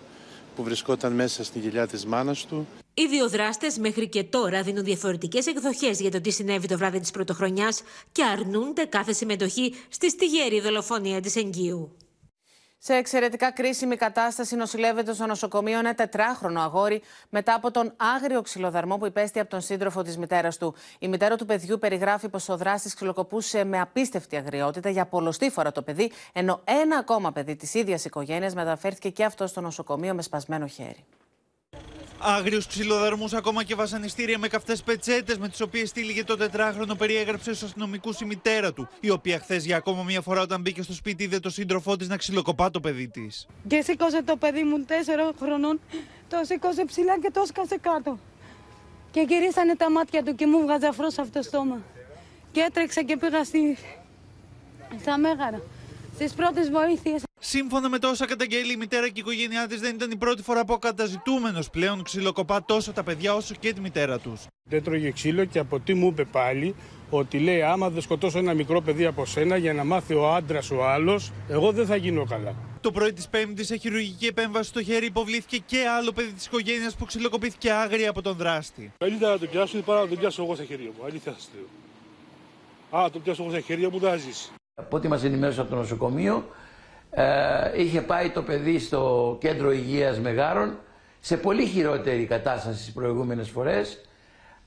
[0.55, 2.67] που βρισκόταν μέσα στη γυλιά της μάνας του.
[2.99, 6.99] Οι δύο δράστες μέχρι και τώρα δίνουν διαφορετικές εκδοχές για το τι συνέβη το βράδυ
[6.99, 7.81] της πρωτοχρονιάς
[8.11, 11.97] και αρνούνται κάθε συμμετοχή στη στιγερή δολοφονία της Εγγύου.
[12.77, 18.97] Σε εξαιρετικά κρίσιμη κατάσταση νοσηλεύεται στο νοσοκομείο ένα τετράχρονο αγόρι μετά από τον άγριο ξυλοδαρμό
[18.97, 20.75] που υπέστη από τον σύντροφο της μητέρας του.
[20.99, 25.71] Η μητέρα του παιδιού περιγράφει πως ο δράστης ξυλοκοπούσε με απίστευτη αγριότητα για πολλωστή φορά
[25.71, 30.21] το παιδί, ενώ ένα ακόμα παιδί της ίδιας οικογένειας μεταφέρθηκε και αυτό στο νοσοκομείο με
[30.21, 31.05] σπασμένο χέρι.
[32.19, 37.53] Άγριους ξυλοδαρμού, ακόμα και βασανιστήρια με καυτές πετσέτες με τις οποίες τύλιγε το τετράχρονο περιέγραψε
[37.53, 40.93] στους αστυνομικούς η μητέρα του, η οποία χθες για ακόμα μία φορά όταν μπήκε στο
[40.93, 43.47] σπίτι είδε το σύντροφό της να ξυλοκοπά το παιδί της.
[43.67, 44.91] Και σήκωσε το παιδί μου 4
[45.39, 45.79] χρονών,
[46.29, 48.19] το σήκωσε ψηλά και το σκάσε κάτω.
[49.11, 51.81] Και γυρίσανε τα μάτια του και μου βγάζε αφρός από το στόμα.
[52.51, 53.77] Και έτρεξα και πήγα στη...
[55.01, 55.61] στα μέγαρα,
[56.15, 57.26] στις πρώτες βοήθειες.
[57.39, 60.65] Σύμφωνα με τόσα καταγγέλει η μητέρα και η οικογένειά της, δεν ήταν η πρώτη φορά
[60.65, 64.45] που ο καταζητούμενος πλέον ξυλοκοπά τόσο τα παιδιά όσο και τη μητέρα τους.
[64.69, 66.75] Δεν τρώγε ξύλο και από τι μου είπε πάλι
[67.09, 70.71] ότι λέει άμα δεν σκοτώσω ένα μικρό παιδί από σένα για να μάθει ο άντρας
[70.71, 72.55] ο άλλος, εγώ δεν θα γίνω καλά.
[72.81, 76.95] Το πρωί της Πέμπτης, σε χειρουργική επέμβαση στο χέρι, υποβλήθηκε και άλλο παιδί της οικογένειας
[76.95, 78.91] που ξυλοκοπήθηκε άγρια από τον δράστη.
[78.97, 81.05] Καλύτερα να το πιάσω παρά να το πιάσω εγώ στα χέρια μου.
[81.05, 81.65] Αλήθεια σας λέω.
[83.01, 84.49] Α, το πιάσω εγώ στα χέρια μου, δεν ζήσει.
[84.75, 86.49] Από ό,τι μας ενημέρωσε από το νοσοκομείο,
[87.09, 90.77] ε, είχε πάει το παιδί στο κέντρο υγείας Μεγάρων
[91.19, 94.01] σε πολύ χειρότερη κατάσταση στις προηγούμενες φορές,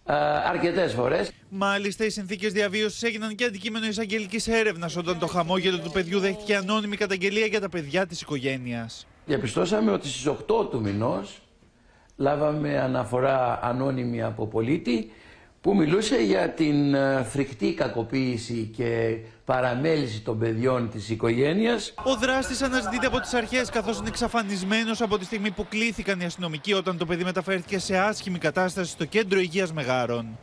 [0.07, 0.15] ε,
[0.49, 1.33] αρκετές φορές.
[1.49, 6.57] Μάλιστα, οι συνθήκες διαβίωσης έγιναν και αντικείμενο εισαγγελικής έρευνας όταν το χαμόγελο του παιδιού δέχτηκε
[6.57, 9.07] ανώνυμη καταγγελία για τα παιδιά της οικογένειας.
[9.27, 11.41] Διαπιστώσαμε ότι στις 8 του μηνός
[12.17, 15.13] λάβαμε αναφορά ανώνυμη από πολίτη
[15.61, 21.95] που μιλούσε για την ε, φρικτή κακοποίηση και παραμέληση των παιδιών της οικογένειας.
[22.05, 26.25] Ο δράστης αναζητείται από τις αρχές καθώς είναι εξαφανισμένος από τη στιγμή που κλήθηκαν οι
[26.25, 30.39] αστυνομικοί όταν το παιδί μεταφέρθηκε σε άσχημη κατάσταση στο κέντρο υγείας Μεγάρων.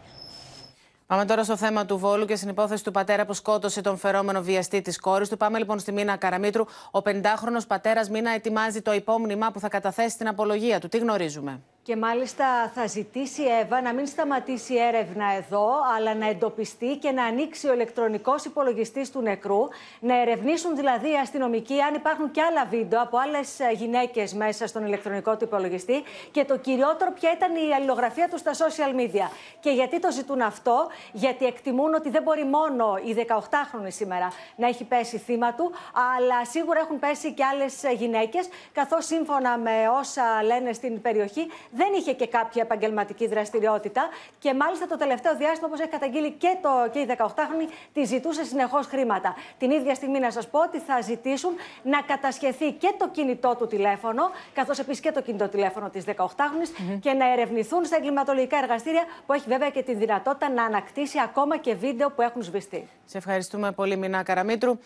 [1.08, 4.42] Πάμε τώρα στο θέμα του Βόλου και στην υπόθεση του πατέρα που σκότωσε τον φερόμενο
[4.42, 5.38] βιαστή της κόρης του.
[5.38, 6.66] Πάμε λοιπόν στη Μίνα Καραμίτρου.
[6.92, 10.88] Ο 50χρονο πατέρας Μίνα ετοιμάζει το υπόμνημα που θα καταθέσει στην απολογία του.
[10.88, 16.16] Τι γνωρίζουμε; Και μάλιστα θα ζητήσει η Εύα να μην σταματήσει η έρευνα εδώ, αλλά
[16.16, 19.60] να εντοπιστεί και να ανοίξει ο ηλεκτρονικός υπολογιστής του νεκρού.
[20.00, 24.86] Να ερευνήσουν δηλαδή οι αστυνομικοί αν υπάρχουν και άλλα βίντεο από άλλες γυναίκες μέσα στον
[24.86, 26.04] ηλεκτρονικό του υπολογιστή.
[26.32, 29.32] Και το κυριότερο, ποια ήταν η αλληλογραφία του στα social media.
[29.60, 34.68] Και γιατί το ζητούν αυτό, Γιατί εκτιμούν ότι δεν μπορεί μόνο η 18χρονη σήμερα να
[34.68, 35.72] έχει πέσει θύμα του,
[36.16, 41.92] αλλά σίγουρα έχουν πέσει και άλλες γυναίκες, καθώς σύμφωνα με όσα λένε στην περιοχή, δεν
[41.98, 44.04] είχε και κάποια επαγγελματική δραστηριότητα
[44.40, 48.44] και μάλιστα το τελευταίο διάστημα, όπως έχει καταγγείλει και, το, και η 18χρονη, τη ζητούσε
[48.44, 49.36] συνεχώς χρήματα.
[49.58, 51.52] Την ίδια στιγμή να σας πω ότι θα ζητήσουν
[51.84, 54.24] να κατασχεθεί και το κινητό του τηλέφωνο,
[54.54, 59.34] καθώς επίσης και το κινητό τηλέφωνο της 18χρονη και να ερευνηθούν στα εγκληματολογικά εργαστήρια, που
[59.34, 62.88] έχει βέβαια και τη δυνατότητα να ανακτήσει ακόμα και βίντεο που έχουν σβηστεί.
[63.06, 64.78] Σε ευχαριστούμε πολύ, Μινά Καραμίτρου.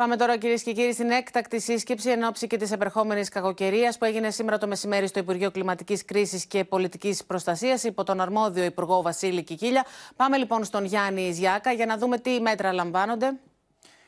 [0.00, 4.04] Πάμε τώρα, κυρίες και κύριοι, στην έκτακτη σύσκεψη εν ώψη και της επερχόμενης κακοκαιρίας που
[4.04, 9.02] έγινε σήμερα το μεσημέρι στο Υπουργείο Κλιματικής Κρίσης και Πολιτικής Προστασίας υπό τον αρμόδιο Υπουργό
[9.02, 9.84] Βασίλη Κικίλια.
[10.16, 13.32] Πάμε λοιπόν στον Γιάννη Ιζιάκα για να δούμε τι μέτρα λαμβάνονται.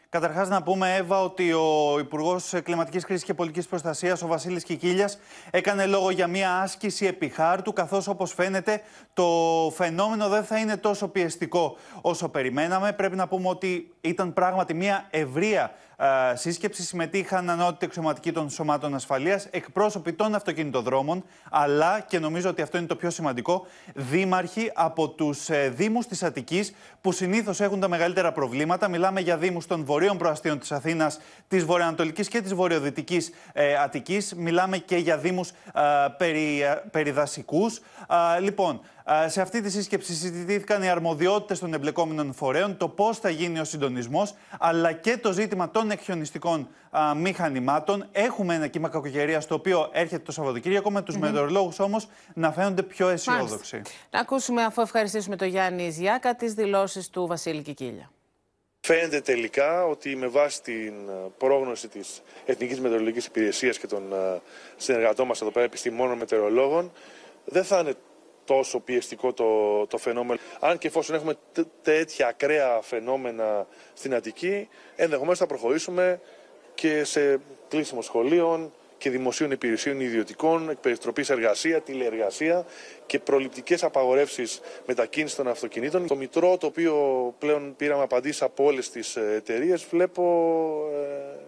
[0.09, 5.19] Καταρχάς, να πούμε, Εύα, ότι ο Υπουργός Κλιματικής Κρίσης και Πολιτικής Προστασίας, ο Βασίλης Κικίλιας,
[5.51, 8.83] έκανε λόγο για μια άσκηση επιχάρτου, καθώς όπως φαίνεται
[9.15, 9.29] το
[9.75, 12.93] φαινόμενο δεν θα είναι τόσο πιεστικό όσο περιμέναμε.
[12.93, 18.95] Πρέπει να πούμε ότι ήταν πράγματι μια ευρεία ε, σύσκεψη συμμετείχαν ανώτητοι εξωματικοί των σωμάτων
[18.95, 25.09] ασφαλείας, εκπρόσωποι των αυτοκινητοδρόμων, αλλά και νομίζω ότι αυτό είναι το πιο σημαντικό, δήμαρχοι από
[25.09, 28.89] τους ε, Δήμους της Αττικής, που συνήθως έχουν τα μεγαλύτερα προβλήματα.
[28.89, 34.35] Μιλάμε για Δήμους των βορείων προαστίων της Αθήνας, της βορειοανατολικής και της βορειοδυτικής ε, Αττικής.
[34.35, 35.55] Μιλάμε και για Δήμους ε,
[36.17, 37.81] περι, ε, περιδασικούς.
[38.41, 38.81] λοιπόν,
[39.27, 43.65] σε αυτή τη σύσκεψη συζητήθηκαν οι αρμοδιότητες των εμπλεκόμενων φορέων, το πώς θα γίνει ο
[43.65, 46.69] συντονισμός, αλλά και το ζήτημα των εκχιονιστικών
[47.17, 48.09] μηχανημάτων.
[48.13, 51.21] Έχουμε ένα κύμα κακοκαιρίας το οποίο έρχεται το Σαββατοκύριακο, με τους mm -hmm.
[51.21, 53.83] μετεωρολόγους όμως να φαίνονται πιο αισιόδοξοι.
[54.11, 58.11] Να ακούσουμε, αφού ευχαριστήσουμε τον Γιάννη Ιζιάκα, τις δηλώσεις του Βασίλη Κικίλια.
[58.81, 60.95] Φαίνεται τελικά ότι με βάση την
[61.39, 64.03] πρόγνωση της Εθνικής Μετεωρολογικής Υπηρεσίας και των
[64.77, 66.93] συνεργατών μας εδώ πέρα επιστημόνων μετεωρολόγων
[67.45, 67.95] δεν θα είναι
[68.45, 70.41] τόσο πιεστικό το, το φαινόμενο.
[70.61, 71.35] Αν και εφόσον έχουμε
[71.83, 76.21] τέτοια ακραία φαινόμενα στην Αττική, ενδεχομένως θα προχωρήσουμε
[76.75, 78.73] και σε κλείσιμο σχολείων
[79.03, 82.67] και δημοσίων υπηρεσίων ιδιωτικών, εκπαιδευτροπής εργασία, τηλεεργασία
[83.07, 86.07] και προληπτικές απαγορεύσεις μετακίνησης των αυτοκινήτων.
[86.07, 86.95] Το μητρό το οποίο
[87.39, 90.23] πλέον πήραμε απαντήσεις από όλες τις εταιρείες, βλέπω
[90.93, 91.41] ε,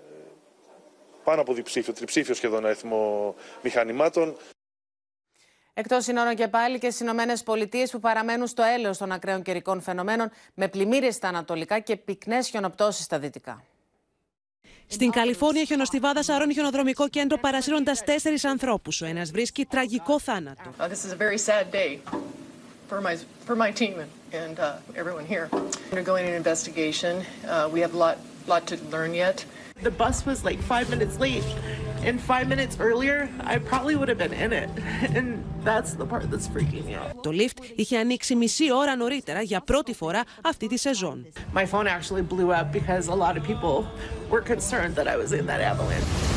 [1.25, 4.37] πάνω από διψήφιο, τριψήφιο σχεδόν αριθμό μηχανημάτων.
[5.77, 9.81] Εκτός συνόρων και πάλι και στις Ηνωμένες Πολιτείες που παραμένουν στο έλεος των ακραίων καιρικών
[9.81, 13.65] φαινομένων με πλημμύρε στα ανατολικά και πυκνές χιονοπτώσεις στα δυτικά.
[14.87, 19.01] Στην Καλιφόρνια, χιονοστιβάδα σαρώνει χιονοδρομικό κέντρο παρασύροντα τέσσερις ανθρώπους.
[19.01, 20.75] Ο ένας βρίσκει τραγικό θάνατο.
[22.91, 23.17] For my,
[23.49, 23.95] for my team
[24.43, 25.47] and uh, everyone here.
[25.91, 27.13] Undergoing an investigation.
[27.23, 28.17] Uh, we have a lot,
[28.53, 29.37] lot to learn yet.
[29.83, 31.49] The bus was like five minutes late.
[32.07, 33.19] And five minutes earlier,
[33.53, 34.71] I probably would have been in it.
[35.19, 37.23] And that's the part that's freaking me out.
[37.23, 41.27] Το lift είχε ανοίξει μισή ώρα νωρίτερα για πρώτη φορά αυτή τη σεζόν.
[41.55, 43.85] My phone actually blew up because a lot of people
[44.31, 46.34] were concerned that I was in that avalanche.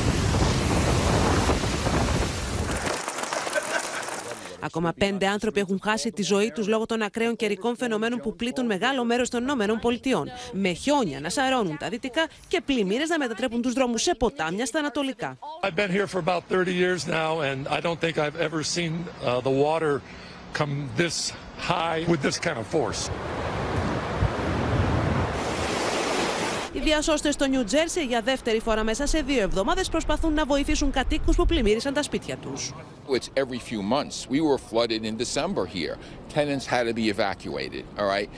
[4.59, 8.65] Ακόμα πέντε άνθρωποι έχουν χάσει τη ζωή τους λόγω των ακραίων καιρικών φαινομένων που πλήττουν
[8.65, 10.23] μεγάλο μέρος των ΗΠΑ.
[10.51, 14.79] Με χιόνια να σαρώνουν τα δυτικά και πλημμύρες να μετατρέπουν τους δρόμους σε ποτάμια στα
[14.79, 15.37] ανατολικά.
[15.63, 18.93] I've been here for about 30 years now and I don't think I've ever seen
[19.23, 20.01] uh, the water
[20.53, 23.09] come this high with this kind of force.
[26.76, 30.91] Οι διασώστε στο Νιου Τζέρσι για δεύτερη φορά μέσα σε δύο εβδομάδε προσπαθούν να βοηθήσουν
[30.91, 32.53] κατοίκου που πλημμύρισαν τα σπίτια του.
[33.09, 34.27] It's every few months.
[34.29, 35.95] We were flooded in December here.
[36.33, 37.83] Tenants had to be evacuated.
[37.99, 38.29] All right.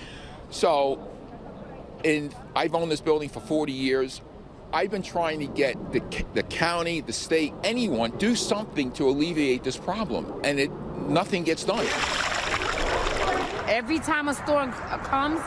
[0.62, 0.72] So
[2.14, 4.22] And I've owned this building for 40 years.
[4.80, 6.02] I've been trying to get the,
[6.34, 10.72] the county, the state, anyone do something to alleviate this problem, and it
[11.20, 11.86] nothing gets done.
[13.80, 14.70] Every time a storm
[15.14, 15.42] comes,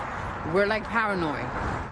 [0.52, 1.91] we're like paranoid.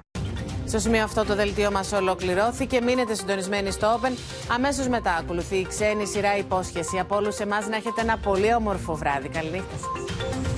[0.70, 2.80] Στο σημείο αυτό το δελτίο μας ολοκληρώθηκε.
[2.80, 4.12] Μείνετε συντονισμένοι στο Open.
[4.54, 6.98] Αμέσως μετά ακολουθεί η ξένη σειρά υπόσχεση.
[6.98, 9.28] Από όλους εμάς να έχετε ένα πολύ όμορφο βράδυ.
[9.28, 10.49] Καληνύχτα σας.